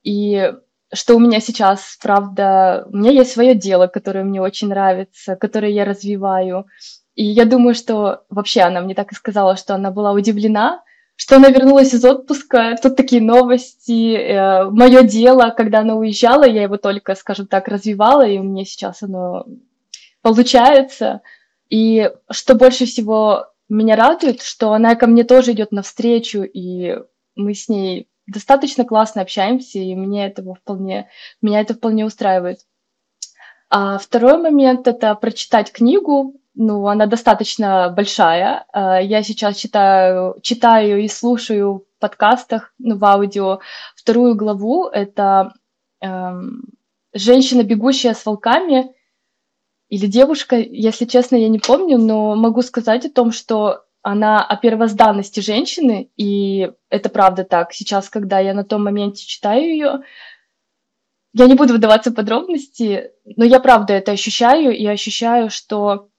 [0.03, 0.55] И
[0.93, 5.73] что у меня сейчас, правда, у меня есть свое дело, которое мне очень нравится, которое
[5.73, 6.67] я развиваю.
[7.15, 10.83] И я думаю, что вообще она мне так и сказала, что она была удивлена,
[11.21, 16.63] что она вернулась из отпуска, тут такие новости, э, мое дело, когда она уезжала, я
[16.63, 19.45] его только, скажем так, развивала, и у меня сейчас оно
[20.23, 21.21] получается.
[21.69, 26.97] И что больше всего меня радует, что она ко мне тоже идет навстречу, и
[27.37, 31.11] мы с ней достаточно классно общаемся, и мне этого вполне,
[31.43, 32.61] меня это вполне устраивает.
[33.69, 36.41] А второй момент— это прочитать книгу.
[36.63, 38.67] Ну, она достаточно большая.
[38.75, 43.61] А, я сейчас читаю, читаю и слушаю в подкастах, ну, в аудио
[43.97, 44.85] вторую главу.
[44.85, 45.55] Это
[46.03, 46.65] эм,
[47.15, 48.95] «Женщина, бегущая с волками»,
[49.89, 54.55] или девушка, если честно, я не помню, но могу сказать о том, что она о
[54.57, 57.73] первозданности женщины, и это правда так.
[57.73, 60.01] Сейчас, когда я на том моменте читаю ее,
[61.33, 66.10] я не буду выдаваться в подробности, но я правда это ощущаю, и ощущаю, что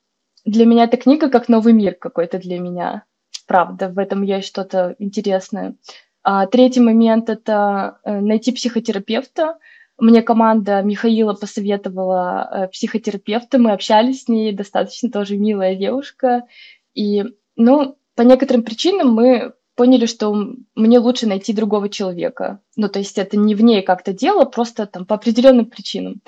[0.46, 3.06] для меня эта книга как новый мир какой-то для меня.
[3.48, 5.76] Правда, в этом есть что-то интересное.
[6.24, 9.58] А третий момент— это э, найти психотерапевта,
[10.02, 16.48] мне команда Михаила посоветовала э, психотерапевта, мы общались с ней, достаточно тоже милая девушка.
[16.96, 17.24] И,
[17.56, 20.36] ну, по некоторым причинам мы поняли, что
[20.74, 22.62] мне лучше найти другого человека.
[22.76, 26.22] Ну, то есть это не в ней как-то дело, просто там по определенным причинам.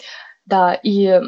[0.46, 1.20] Да, и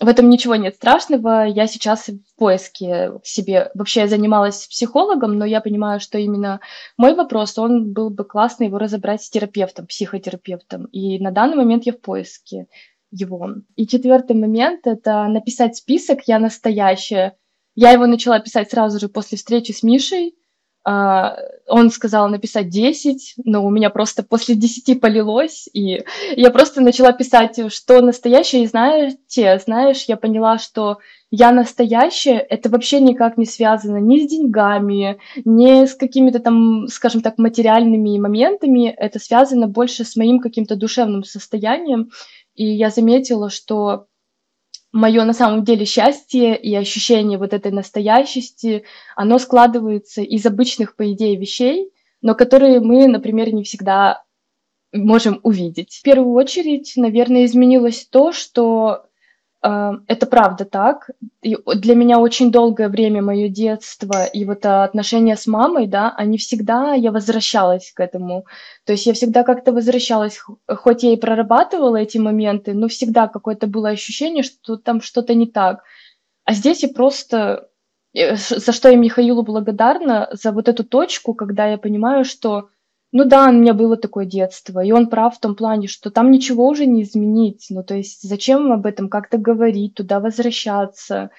[0.00, 1.44] в этом ничего нет страшного.
[1.44, 3.70] Я сейчас в поиске себе...
[3.74, 6.60] Вообще я занималась психологом, но я понимаю, что именно
[6.96, 10.86] мой вопрос, он был бы классно его разобрать с терапевтом, психотерапевтом.
[10.86, 12.66] И на данный момент я в поиске
[13.10, 13.56] его.
[13.76, 17.36] И четвертый момент— это написать список «Я настоящая».
[17.74, 20.34] Я его начала писать сразу же после встречи с Мишей.
[20.82, 26.04] А, он сказал написать 10, но у меня просто после 10 полилось, и
[26.36, 30.98] я просто начала писать, что настоящее, и знаете, знаешь, я поняла, что
[31.30, 37.20] я настоящая, это вообще никак не связано ни с деньгами, ни с какими-то там, скажем
[37.20, 42.10] так, материальными моментами, это связано больше с моим каким-то душевным состоянием,
[42.54, 44.06] и я заметила, что
[44.92, 48.84] мое на самом деле счастье и ощущение вот этой настоящести,
[49.16, 51.90] оно складывается из обычных, по идее, вещей,
[52.22, 54.24] но которые мы, например, не всегда
[54.92, 55.94] можем увидеть.
[55.94, 59.06] В первую очередь, наверное, изменилось то, что
[59.62, 61.10] это правда так.
[61.42, 66.38] И для меня очень долгое время мое детство и вот отношения с мамой, да, они
[66.38, 68.46] всегда, я возвращалась к этому.
[68.86, 73.66] То есть я всегда как-то возвращалась, хоть я и прорабатывала эти моменты, но всегда какое-то
[73.66, 75.82] было ощущение, что там что-то не так.
[76.44, 77.68] А здесь я просто,
[78.14, 82.70] э, за что я Михаилу благодарна, за вот эту точку, когда я понимаю, что
[83.12, 86.30] ну да, у меня было такое детство, и он прав в том плане, что там
[86.30, 87.66] ничего уже не изменить.
[87.70, 91.30] Ну, то есть зачем об этом как-то говорить, туда возвращаться?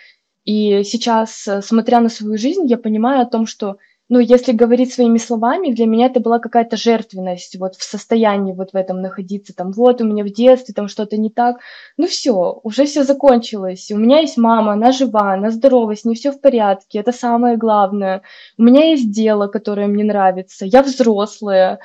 [0.43, 3.77] И сейчас, э, смотря на свою жизнь, я понимаю о том, что
[4.11, 8.73] ну, если говорить своими словами, для меня это была какая-то жертвенность, вот в состоянии вот
[8.73, 11.61] в этом находиться, там, вот у меня в детстве там что-то не так,
[11.95, 16.15] ну все, уже все закончилось, у меня есть мама, она жива, она здорова, с ней
[16.15, 18.21] все в порядке, это самое главное,
[18.57, 21.79] у меня есть дело, которое мне нравится, я взрослая,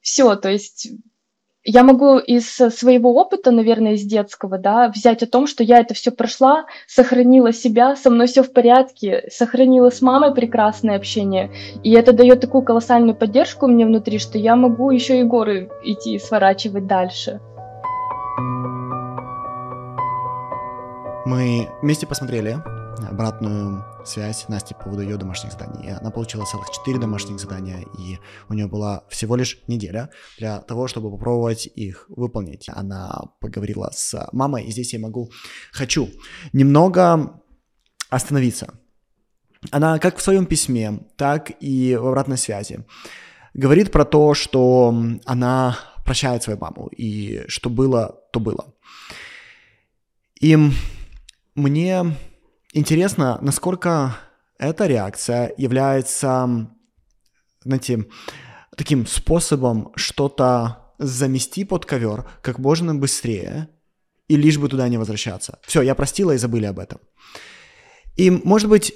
[0.00, 0.92] все, то есть
[1.64, 5.94] я могу из своего опыта, наверное, из детского, да, взять о том, что я это
[5.94, 11.50] все прошла, сохранила себя, со мной все в порядке, сохранила с мамой прекрасное общение,
[11.82, 16.14] и это дает такую колоссальную поддержку мне внутри, что я могу еще и горы идти
[16.14, 17.40] и сворачивать дальше.
[21.24, 22.58] Мы вместе посмотрели
[23.10, 25.90] обратную связь Насти по поводу ее домашних заданий.
[25.92, 30.86] Она получила целых 4 домашних задания, и у нее была всего лишь неделя для того,
[30.86, 32.68] чтобы попробовать их выполнить.
[32.68, 35.30] Она поговорила с мамой, и здесь я могу,
[35.72, 36.08] хочу
[36.52, 37.40] немного
[38.10, 38.78] остановиться.
[39.70, 42.84] Она как в своем письме, так и в обратной связи
[43.54, 44.94] говорит про то, что
[45.24, 48.74] она прощает свою маму, и что было, то было.
[50.40, 50.58] И
[51.54, 52.16] мне
[52.76, 54.16] Интересно, насколько
[54.58, 56.68] эта реакция является,
[57.62, 58.06] знаете,
[58.76, 63.68] таким способом что-то замести под ковер как можно быстрее,
[64.26, 65.60] и лишь бы туда не возвращаться.
[65.62, 66.98] Все, я простила и забыли об этом.
[68.16, 68.92] И, может быть,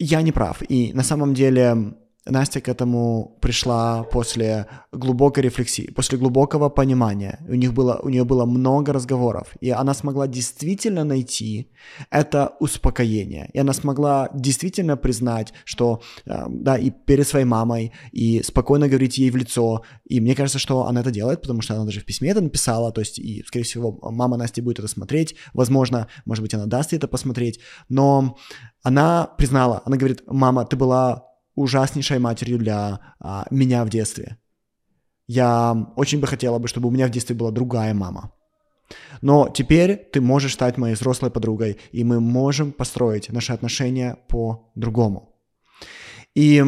[0.00, 0.60] я не прав.
[0.68, 1.94] И на самом деле
[2.24, 7.38] Настя к этому пришла после глубокой рефлексии, после глубокого понимания.
[7.48, 11.72] У, них было, у нее было много разговоров, и она смогла действительно найти
[12.10, 13.50] это успокоение.
[13.52, 19.18] И она смогла действительно признать, что, э, да, и перед своей мамой, и спокойно говорить
[19.18, 19.82] ей в лицо.
[20.04, 22.92] И мне кажется, что она это делает, потому что она даже в письме это написала,
[22.92, 25.34] то есть, и, скорее всего, мама Насти будет это смотреть.
[25.54, 27.58] Возможно, может быть, она даст ей это посмотреть.
[27.88, 28.36] Но
[28.84, 34.38] она признала, она говорит, мама, ты была ужаснейшей матерью для а, меня в детстве.
[35.26, 38.32] Я очень бы хотела бы, чтобы у меня в детстве была другая мама.
[39.22, 45.34] Но теперь ты можешь стать моей взрослой подругой, и мы можем построить наши отношения по-другому.
[46.34, 46.62] И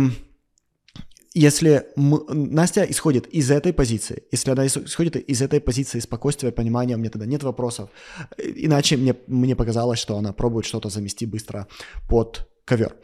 [1.34, 6.96] если мы, Настя исходит из этой позиции, если она исходит из этой позиции спокойствия, понимания,
[6.96, 7.90] меня тогда нет вопросов.
[8.38, 11.66] Иначе мне, мне показалось, что она пробует что-то замести быстро
[12.08, 12.96] под ковер.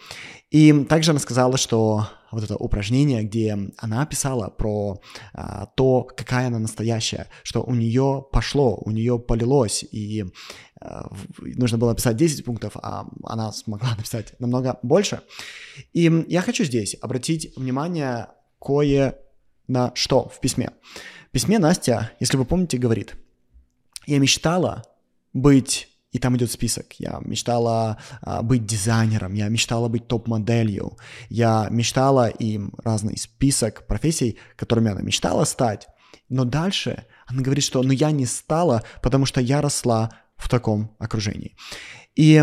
[0.50, 5.00] И также она сказала, что вот это упражнение, где она писала про
[5.32, 10.24] а, то, какая она настоящая, что у нее пошло, у нее полилось, и
[10.80, 15.22] а, нужно было писать 10 пунктов, а она смогла написать намного больше.
[15.92, 18.28] И я хочу здесь обратить внимание
[18.60, 19.16] кое
[19.66, 20.70] на что в письме.
[21.28, 23.14] В письме Настя, если вы помните, говорит,
[24.06, 24.84] я мечтала
[25.32, 26.94] быть и там идет список.
[26.98, 30.96] Я мечтала а, быть дизайнером, я мечтала быть топ-моделью,
[31.28, 35.86] я мечтала им разный список профессий, которыми она мечтала стать.
[36.28, 40.96] Но дальше она говорит, что ну я не стала, потому что я росла в таком
[40.98, 41.56] окружении.
[42.16, 42.42] И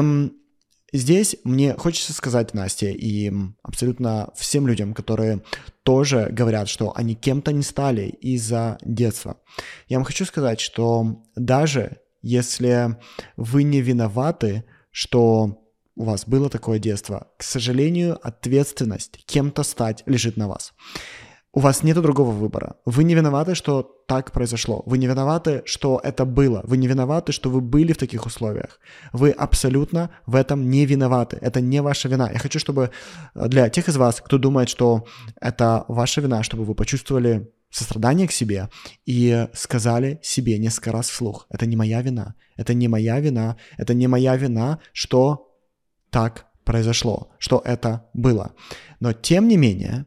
[0.94, 3.32] здесь мне хочется сказать Насте и
[3.64, 5.42] абсолютно всем людям, которые
[5.84, 9.42] тоже говорят, что они кем-то не стали из-за детства.
[9.88, 11.98] Я вам хочу сказать, что даже
[12.28, 12.98] если
[13.38, 15.64] вы не виноваты, что
[15.96, 17.28] у вас было такое детство.
[17.38, 20.74] К сожалению, ответственность кем-то стать лежит на вас.
[21.54, 22.76] У вас нет другого выбора.
[22.86, 24.84] Вы не виноваты, что так произошло.
[24.86, 26.62] Вы не виноваты, что это было.
[26.64, 28.80] Вы не виноваты, что вы были в таких условиях.
[29.14, 31.38] Вы абсолютно в этом не виноваты.
[31.42, 32.30] Это не ваша вина.
[32.32, 32.92] Я хочу, чтобы
[33.34, 35.06] для тех из вас, кто думает, что
[35.42, 38.70] это ваша вина, чтобы вы почувствовали сострадание к себе
[39.06, 43.94] и сказали себе несколько раз вслух, это не моя вина, это не моя вина, это
[43.94, 45.56] не моя вина, что
[46.10, 48.54] так произошло, что это было.
[49.00, 50.06] Но тем не менее,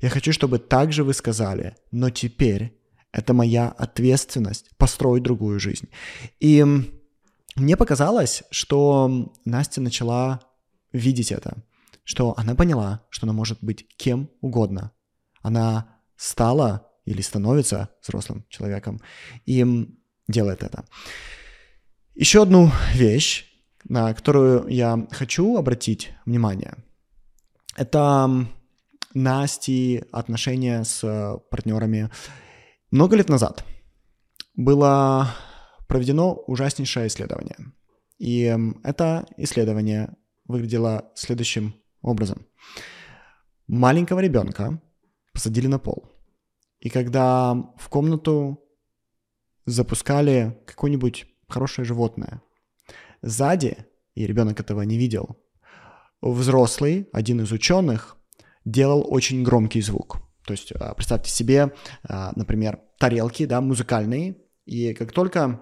[0.00, 2.78] я хочу, чтобы также вы сказали, но теперь
[3.12, 5.88] это моя ответственность построить другую жизнь.
[6.38, 6.64] И
[7.56, 10.40] мне показалось, что Настя начала
[10.92, 11.62] видеть это,
[12.04, 14.92] что она поняла, что она может быть кем угодно.
[15.42, 19.00] Она стала или становится взрослым человеком
[19.46, 19.64] и
[20.28, 20.84] делает это.
[22.14, 23.46] Еще одну вещь,
[23.84, 26.76] на которую я хочу обратить внимание,
[27.74, 28.46] это
[29.14, 32.10] Насти отношения с партнерами.
[32.90, 33.64] Много лет назад
[34.54, 35.34] было
[35.88, 37.56] проведено ужаснейшее исследование.
[38.18, 40.14] И это исследование
[40.44, 42.46] выглядело следующим образом.
[43.66, 44.80] Маленького ребенка
[45.32, 46.08] посадили на пол.
[46.80, 48.62] И когда в комнату
[49.66, 52.42] запускали какое-нибудь хорошее животное,
[53.22, 55.36] сзади, и ребенок этого не видел,
[56.22, 58.16] взрослый, один из ученых,
[58.64, 60.18] делал очень громкий звук.
[60.46, 61.72] То есть а, представьте себе,
[62.08, 65.60] а, например, тарелки, да, музыкальные, и как только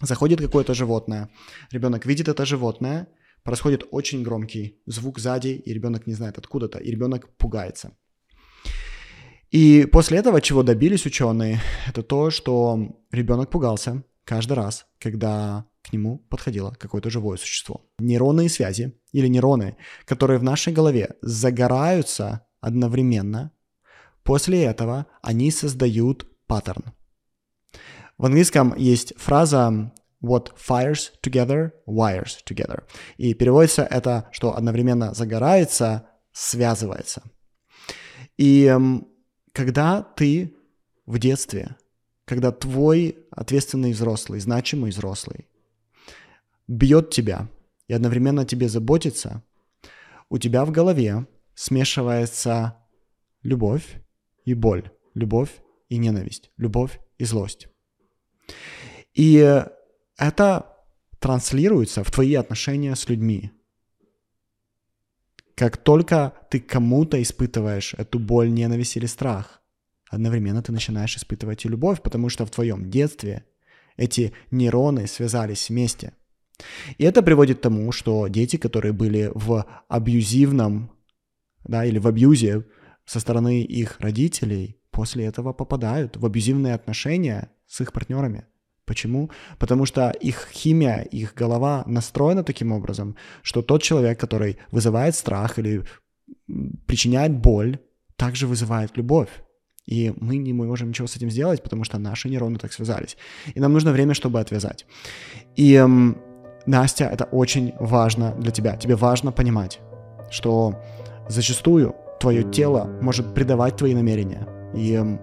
[0.00, 1.30] заходит какое-то животное,
[1.70, 3.08] ребенок видит это животное,
[3.42, 7.96] происходит очень громкий звук сзади, и ребенок не знает откуда-то, и ребенок пугается.
[9.52, 15.92] И после этого, чего добились ученые, это то, что ребенок пугался каждый раз, когда к
[15.92, 17.84] нему подходило какое-то живое существо.
[17.98, 19.76] Нейронные связи или нейроны,
[20.06, 23.52] которые в нашей голове загораются одновременно,
[24.22, 26.94] после этого они создают паттерн.
[28.16, 29.92] В английском есть фраза
[30.22, 32.84] What fires together, wires together.
[33.18, 37.22] И переводится это, что одновременно загорается, связывается.
[38.38, 38.72] И
[39.52, 40.54] когда ты
[41.06, 41.76] в детстве,
[42.24, 45.48] когда твой ответственный взрослый, значимый взрослый
[46.68, 47.48] бьет тебя
[47.88, 49.42] и одновременно тебе заботится,
[50.30, 52.78] у тебя в голове смешивается
[53.42, 54.00] любовь
[54.44, 55.50] и боль, любовь
[55.88, 57.68] и ненависть, любовь и злость.
[59.14, 59.36] И
[60.16, 60.76] это
[61.18, 63.52] транслируется в твои отношения с людьми.
[65.54, 69.62] Как только ты кому-то испытываешь эту боль, ненависть или страх,
[70.08, 73.44] одновременно ты начинаешь испытывать и любовь, потому что в твоем детстве
[73.96, 76.14] эти нейроны связались вместе.
[76.98, 80.92] И это приводит к тому, что дети, которые были в абьюзивном,
[81.64, 82.64] да, или в абьюзе
[83.04, 88.46] со стороны их родителей, после этого попадают в абьюзивные отношения с их партнерами.
[88.84, 89.30] Почему?
[89.58, 95.58] Потому что их химия, их голова настроена таким образом, что тот человек, который вызывает страх
[95.58, 95.84] или
[96.86, 97.78] причиняет боль,
[98.16, 99.28] также вызывает любовь.
[99.86, 103.16] И мы не можем ничего с этим сделать, потому что наши нейроны так связались.
[103.54, 104.86] И нам нужно время, чтобы отвязать.
[105.56, 106.16] И эм,
[106.66, 108.76] Настя, это очень важно для тебя.
[108.76, 109.80] Тебе важно понимать,
[110.30, 110.80] что
[111.28, 114.46] зачастую твое тело может предавать твои намерения.
[114.74, 115.20] И эм,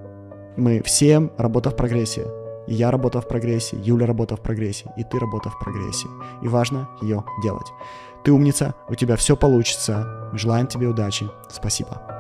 [0.58, 2.39] мы все работа в прогрессе.
[2.72, 6.08] Я работа в прогрессе, Юля работа в прогрессе, и ты работа в прогрессе.
[6.44, 7.66] И важно ее делать.
[8.24, 10.30] Ты умница, у тебя все получится.
[10.34, 11.28] Желаем тебе удачи.
[11.50, 12.19] Спасибо.